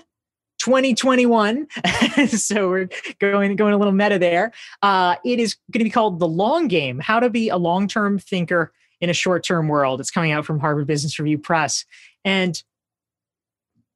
2021. 0.59 1.67
so 2.29 2.69
we're 2.69 2.89
going 3.19 3.55
going 3.55 3.73
a 3.73 3.77
little 3.77 3.93
meta 3.93 4.17
there. 4.17 4.51
Uh, 4.81 5.15
it 5.23 5.39
is 5.39 5.55
going 5.71 5.81
to 5.81 5.85
be 5.85 5.91
called 5.91 6.19
The 6.19 6.27
Long 6.27 6.67
Game: 6.67 6.99
How 6.99 7.19
to 7.19 7.29
Be 7.29 7.49
a 7.49 7.57
Long-Term 7.57 8.17
Thinker 8.17 8.73
in 8.99 9.11
a 9.11 9.13
Short-Term 9.13 9.67
World. 9.67 9.99
It's 9.99 10.11
coming 10.11 10.31
out 10.31 10.45
from 10.45 10.59
Harvard 10.59 10.87
Business 10.87 11.19
Review 11.19 11.37
Press, 11.37 11.85
and 12.25 12.61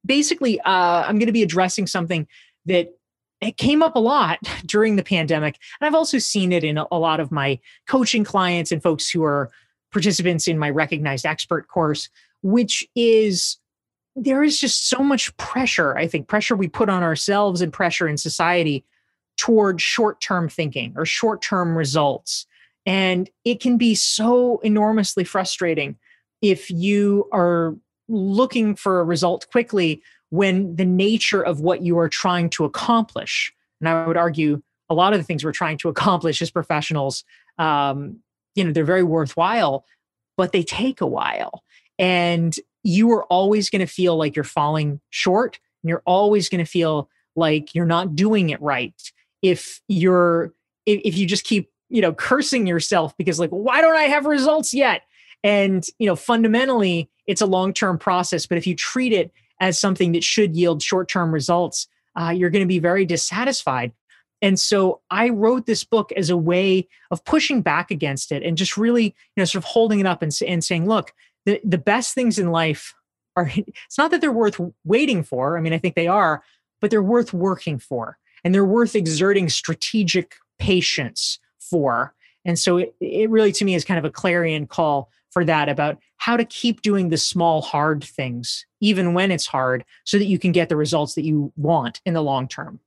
basically, 0.06 0.60
uh, 0.60 1.02
I'm 1.02 1.18
going 1.18 1.26
to 1.26 1.32
be 1.32 1.42
addressing 1.42 1.88
something 1.88 2.28
that 2.66 2.97
it 3.40 3.56
came 3.56 3.82
up 3.82 3.96
a 3.96 4.00
lot 4.00 4.38
during 4.66 4.96
the 4.96 5.04
pandemic. 5.04 5.58
And 5.80 5.86
I've 5.86 5.94
also 5.94 6.18
seen 6.18 6.52
it 6.52 6.64
in 6.64 6.78
a 6.78 6.98
lot 6.98 7.20
of 7.20 7.32
my 7.32 7.58
coaching 7.86 8.24
clients 8.24 8.72
and 8.72 8.82
folks 8.82 9.10
who 9.10 9.24
are 9.24 9.50
participants 9.92 10.48
in 10.48 10.58
my 10.58 10.70
recognized 10.70 11.24
expert 11.24 11.68
course, 11.68 12.08
which 12.42 12.86
is 12.94 13.56
there 14.16 14.42
is 14.42 14.58
just 14.58 14.88
so 14.88 14.98
much 14.98 15.34
pressure, 15.36 15.96
I 15.96 16.08
think, 16.08 16.26
pressure 16.26 16.56
we 16.56 16.68
put 16.68 16.88
on 16.88 17.02
ourselves 17.02 17.60
and 17.60 17.72
pressure 17.72 18.08
in 18.08 18.16
society 18.16 18.84
toward 19.36 19.80
short 19.80 20.20
term 20.20 20.48
thinking 20.48 20.92
or 20.96 21.06
short 21.06 21.40
term 21.40 21.76
results. 21.76 22.46
And 22.84 23.30
it 23.44 23.60
can 23.60 23.78
be 23.78 23.94
so 23.94 24.58
enormously 24.58 25.24
frustrating 25.24 25.96
if 26.42 26.70
you 26.70 27.28
are 27.32 27.76
looking 28.08 28.74
for 28.74 29.00
a 29.00 29.04
result 29.04 29.46
quickly 29.50 30.02
when 30.30 30.76
the 30.76 30.84
nature 30.84 31.42
of 31.42 31.60
what 31.60 31.82
you 31.82 31.98
are 31.98 32.08
trying 32.08 32.50
to 32.50 32.64
accomplish, 32.64 33.52
and 33.80 33.88
I 33.88 34.06
would 34.06 34.16
argue 34.16 34.62
a 34.90 34.94
lot 34.94 35.12
of 35.12 35.18
the 35.18 35.24
things 35.24 35.44
we're 35.44 35.52
trying 35.52 35.78
to 35.78 35.88
accomplish 35.88 36.40
as 36.42 36.50
professionals, 36.50 37.24
um, 37.58 38.18
you 38.54 38.64
know, 38.64 38.72
they're 38.72 38.84
very 38.84 39.02
worthwhile, 39.02 39.84
but 40.36 40.52
they 40.52 40.62
take 40.62 41.00
a 41.00 41.06
while. 41.06 41.62
And 41.98 42.54
you 42.82 43.10
are 43.12 43.24
always 43.24 43.70
going 43.70 43.80
to 43.80 43.86
feel 43.86 44.16
like 44.16 44.34
you're 44.34 44.44
falling 44.44 45.00
short 45.10 45.58
and 45.82 45.90
you're 45.90 46.02
always 46.06 46.48
going 46.48 46.64
to 46.64 46.70
feel 46.70 47.10
like 47.36 47.74
you're 47.74 47.86
not 47.86 48.16
doing 48.16 48.50
it 48.50 48.60
right 48.60 49.12
if 49.42 49.80
you're 49.88 50.52
if, 50.86 51.00
if 51.04 51.16
you 51.16 51.26
just 51.26 51.44
keep 51.44 51.70
you 51.88 52.00
know 52.00 52.12
cursing 52.12 52.66
yourself 52.66 53.16
because 53.16 53.38
like 53.38 53.50
why 53.50 53.80
don't 53.80 53.96
i 53.96 54.04
have 54.04 54.26
results 54.26 54.74
yet 54.74 55.02
and 55.44 55.86
you 55.98 56.06
know 56.06 56.16
fundamentally 56.16 57.08
it's 57.26 57.40
a 57.40 57.46
long-term 57.46 57.98
process 57.98 58.46
but 58.46 58.58
if 58.58 58.66
you 58.66 58.74
treat 58.74 59.12
it 59.12 59.32
as 59.60 59.78
something 59.78 60.12
that 60.12 60.24
should 60.24 60.56
yield 60.56 60.82
short-term 60.82 61.32
results 61.32 61.88
uh, 62.20 62.30
you're 62.30 62.50
going 62.50 62.64
to 62.64 62.66
be 62.66 62.80
very 62.80 63.04
dissatisfied. 63.04 63.92
And 64.42 64.58
so 64.58 65.00
i 65.10 65.28
wrote 65.28 65.66
this 65.66 65.84
book 65.84 66.12
as 66.12 66.30
a 66.30 66.36
way 66.36 66.88
of 67.10 67.24
pushing 67.24 67.62
back 67.62 67.90
against 67.90 68.32
it 68.32 68.42
and 68.42 68.56
just 68.56 68.76
really 68.76 69.04
you 69.04 69.12
know 69.36 69.44
sort 69.44 69.64
of 69.64 69.68
holding 69.68 70.00
it 70.00 70.06
up 70.06 70.22
and, 70.22 70.36
and 70.46 70.62
saying 70.62 70.86
look 70.86 71.12
the, 71.44 71.60
the 71.64 71.78
best 71.78 72.14
things 72.14 72.38
in 72.38 72.50
life 72.50 72.94
are 73.36 73.50
it's 73.56 73.98
not 73.98 74.10
that 74.10 74.20
they're 74.20 74.30
worth 74.30 74.60
waiting 74.84 75.24
for 75.24 75.58
i 75.58 75.60
mean 75.60 75.72
i 75.72 75.78
think 75.78 75.96
they 75.96 76.06
are 76.06 76.42
but 76.80 76.90
they're 76.90 77.02
worth 77.02 77.32
working 77.32 77.78
for 77.78 78.18
and 78.44 78.54
they're 78.54 78.64
worth 78.64 78.94
exerting 78.94 79.48
strategic 79.48 80.36
patience 80.58 81.38
for. 81.58 82.14
And 82.44 82.58
so 82.58 82.78
it, 82.78 82.94
it 83.00 83.30
really 83.30 83.52
to 83.52 83.64
me 83.64 83.74
is 83.74 83.84
kind 83.84 83.98
of 83.98 84.04
a 84.04 84.10
clarion 84.10 84.66
call 84.66 85.10
for 85.30 85.44
that 85.44 85.68
about 85.68 85.98
how 86.16 86.36
to 86.36 86.44
keep 86.44 86.82
doing 86.82 87.08
the 87.08 87.16
small 87.16 87.62
hard 87.62 88.02
things 88.02 88.66
even 88.80 89.14
when 89.14 89.30
it's 89.30 89.46
hard 89.46 89.84
so 90.04 90.18
that 90.18 90.26
you 90.26 90.38
can 90.38 90.52
get 90.52 90.68
the 90.68 90.76
results 90.76 91.14
that 91.14 91.24
you 91.24 91.52
want 91.56 92.00
in 92.04 92.14
the 92.14 92.22
long 92.22 92.48
term 92.48 92.80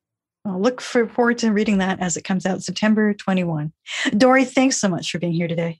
I'll 0.45 0.59
look 0.59 0.81
forward 0.81 1.37
to 1.39 1.51
reading 1.51 1.77
that 1.77 1.99
as 1.99 2.17
it 2.17 2.23
comes 2.23 2.45
out 2.45 2.63
September 2.63 3.13
21. 3.13 3.71
Dorie, 4.17 4.45
thanks 4.45 4.77
so 4.77 4.89
much 4.89 5.11
for 5.11 5.19
being 5.19 5.33
here 5.33 5.47
today. 5.47 5.79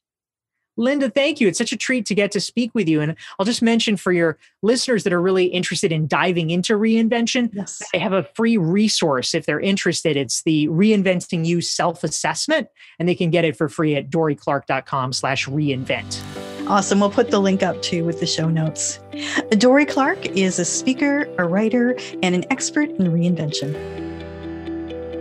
Linda, 0.78 1.10
thank 1.10 1.41
you. 1.41 1.47
It's 1.47 1.58
such 1.58 1.74
a 1.74 1.78
treat 1.78 2.06
to 2.06 2.15
get 2.15 2.32
to 2.32 2.39
speak 2.39 2.71
with 2.74 2.88
you. 2.88 3.02
And 3.02 3.15
I'll 3.38 3.45
just 3.45 3.62
mention 3.62 3.97
for 3.97 4.12
your 4.12 4.38
listeners 4.62 5.04
that 5.04 5.13
are 5.13 5.21
really 5.21 5.45
interested 5.45 5.91
in 5.91 6.08
diving 6.08 6.50
into 6.50 6.74
reinvention, 6.78 7.50
yes. 7.54 7.82
I 7.93 7.97
have 7.97 8.13
a 8.13 8.24
free 8.36 8.58
resource 8.58 9.34
if 9.34 9.45
they're 9.45 9.60
interested. 9.60 10.15
It's 10.15 10.43
the 10.43 10.67
Reinventing 10.69 11.45
You 11.45 11.62
Self-Assessment, 11.62 12.67
and 13.00 13.10
they 13.10 13.15
can 13.15 13.32
get 13.32 13.43
it 13.43 13.58
for 13.58 13.67
free 13.67 13.95
at 13.95 14.10
dorieclark.com 14.10 15.13
slash 15.13 15.47
reinvent. 15.47 16.51
Awesome. 16.72 17.02
We'll 17.02 17.12
put 17.12 17.32
the 17.32 17.40
link 17.42 17.64
up 17.64 17.82
too 17.82 18.06
with 18.06 18.22
the 18.22 18.26
show 18.26 18.48
notes. 18.48 19.02
Dorie 19.58 19.86
Clark 19.86 20.26
is 20.28 20.58
a 20.58 20.64
speaker, 20.64 21.28
a 21.38 21.46
writer, 21.46 21.98
and 22.24 22.34
an 22.34 22.46
expert 22.50 22.90
in 22.92 23.12
reinvention. 23.12 23.76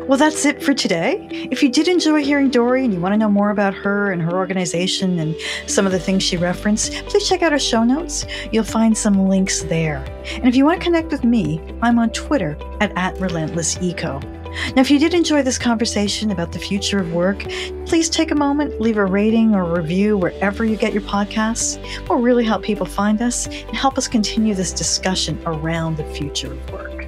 Well, 0.06 0.16
that's 0.16 0.44
it 0.44 0.62
for 0.62 0.74
today. 0.74 1.26
If 1.50 1.60
you 1.60 1.68
did 1.68 1.88
enjoy 1.88 2.22
hearing 2.22 2.50
Dorie 2.50 2.84
and 2.84 2.94
you 2.94 3.00
want 3.00 3.14
to 3.14 3.16
know 3.16 3.28
more 3.28 3.50
about 3.50 3.74
her 3.74 4.12
and 4.12 4.22
her 4.22 4.36
organization 4.36 5.18
and 5.18 5.34
some 5.66 5.86
of 5.86 5.92
the 5.92 5.98
things 5.98 6.22
she 6.22 6.36
referenced, 6.36 6.92
please 7.06 7.28
check 7.28 7.42
out 7.42 7.52
our 7.52 7.58
show 7.58 7.82
notes. 7.82 8.26
You'll 8.52 8.62
find 8.62 8.96
some 8.96 9.28
links 9.28 9.62
there. 9.64 10.04
And 10.34 10.46
if 10.46 10.54
you 10.54 10.64
want 10.64 10.80
to 10.80 10.84
connect 10.84 11.10
with 11.10 11.24
me, 11.24 11.60
I'm 11.82 11.98
on 11.98 12.10
Twitter 12.10 12.56
at, 12.80 12.92
at 12.96 13.16
RelentlessEco. 13.16 14.39
Now, 14.74 14.82
if 14.82 14.90
you 14.90 14.98
did 14.98 15.14
enjoy 15.14 15.42
this 15.42 15.58
conversation 15.58 16.30
about 16.30 16.52
the 16.52 16.58
future 16.58 16.98
of 16.98 17.12
work, 17.12 17.46
please 17.86 18.10
take 18.10 18.30
a 18.30 18.34
moment, 18.34 18.80
leave 18.80 18.96
a 18.96 19.04
rating 19.04 19.54
or 19.54 19.64
review 19.64 20.16
wherever 20.16 20.64
you 20.64 20.76
get 20.76 20.92
your 20.92 21.02
podcasts. 21.02 21.82
It 21.84 22.08
will 22.08 22.18
really 22.18 22.44
help 22.44 22.62
people 22.62 22.86
find 22.86 23.20
us 23.22 23.46
and 23.46 23.76
help 23.76 23.98
us 23.98 24.08
continue 24.08 24.54
this 24.54 24.72
discussion 24.72 25.40
around 25.46 25.96
the 25.96 26.04
future 26.04 26.52
of 26.52 26.72
work. 26.72 27.06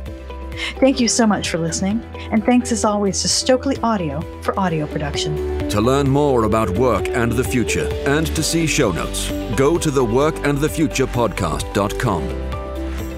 Thank 0.79 1.01
you 1.01 1.09
so 1.09 1.27
much 1.27 1.49
for 1.49 1.59
listening, 1.59 2.05
and 2.31 2.45
thanks 2.45 2.71
as 2.73 2.85
always 2.85 3.23
to 3.23 3.29
Stokely 3.29 3.79
Audio 3.83 4.21
for 4.43 4.59
audio 4.59 4.87
production. 4.87 5.69
To 5.71 5.81
learn 5.81 6.09
more 6.09 6.45
about 6.45 6.71
work 6.71 7.09
and 7.09 7.33
the 7.33 7.45
future 7.45 7.89
and 8.07 8.27
to 8.29 8.43
see 8.43 8.67
show 8.67 8.93
notes, 8.93 9.31
go 9.57 9.79
to 9.79 9.91
the 9.91 10.05
workandthefuturepodcast.com. 10.05 12.52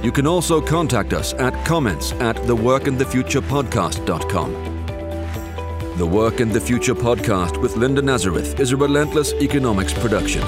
You 0.05 0.12
can 0.12 0.27
also 0.27 0.61
contact 0.61 1.14
us 1.14 1.33
at 1.35 1.55
comments 1.64 2.12
at 2.12 2.37
theworkandthefuturepodcast.com. 2.37 4.53
The 5.97 6.07
Work 6.07 6.40
and 6.40 6.53
the 6.53 6.61
Future 6.61 6.95
podcast 6.95 7.62
with 7.62 7.79
Linda 7.79 8.03
Nazareth 8.03 8.61
is 8.61 8.73
a 8.73 8.77
relentless 8.77 9.33
economics 9.33 9.95
production. 9.95 10.43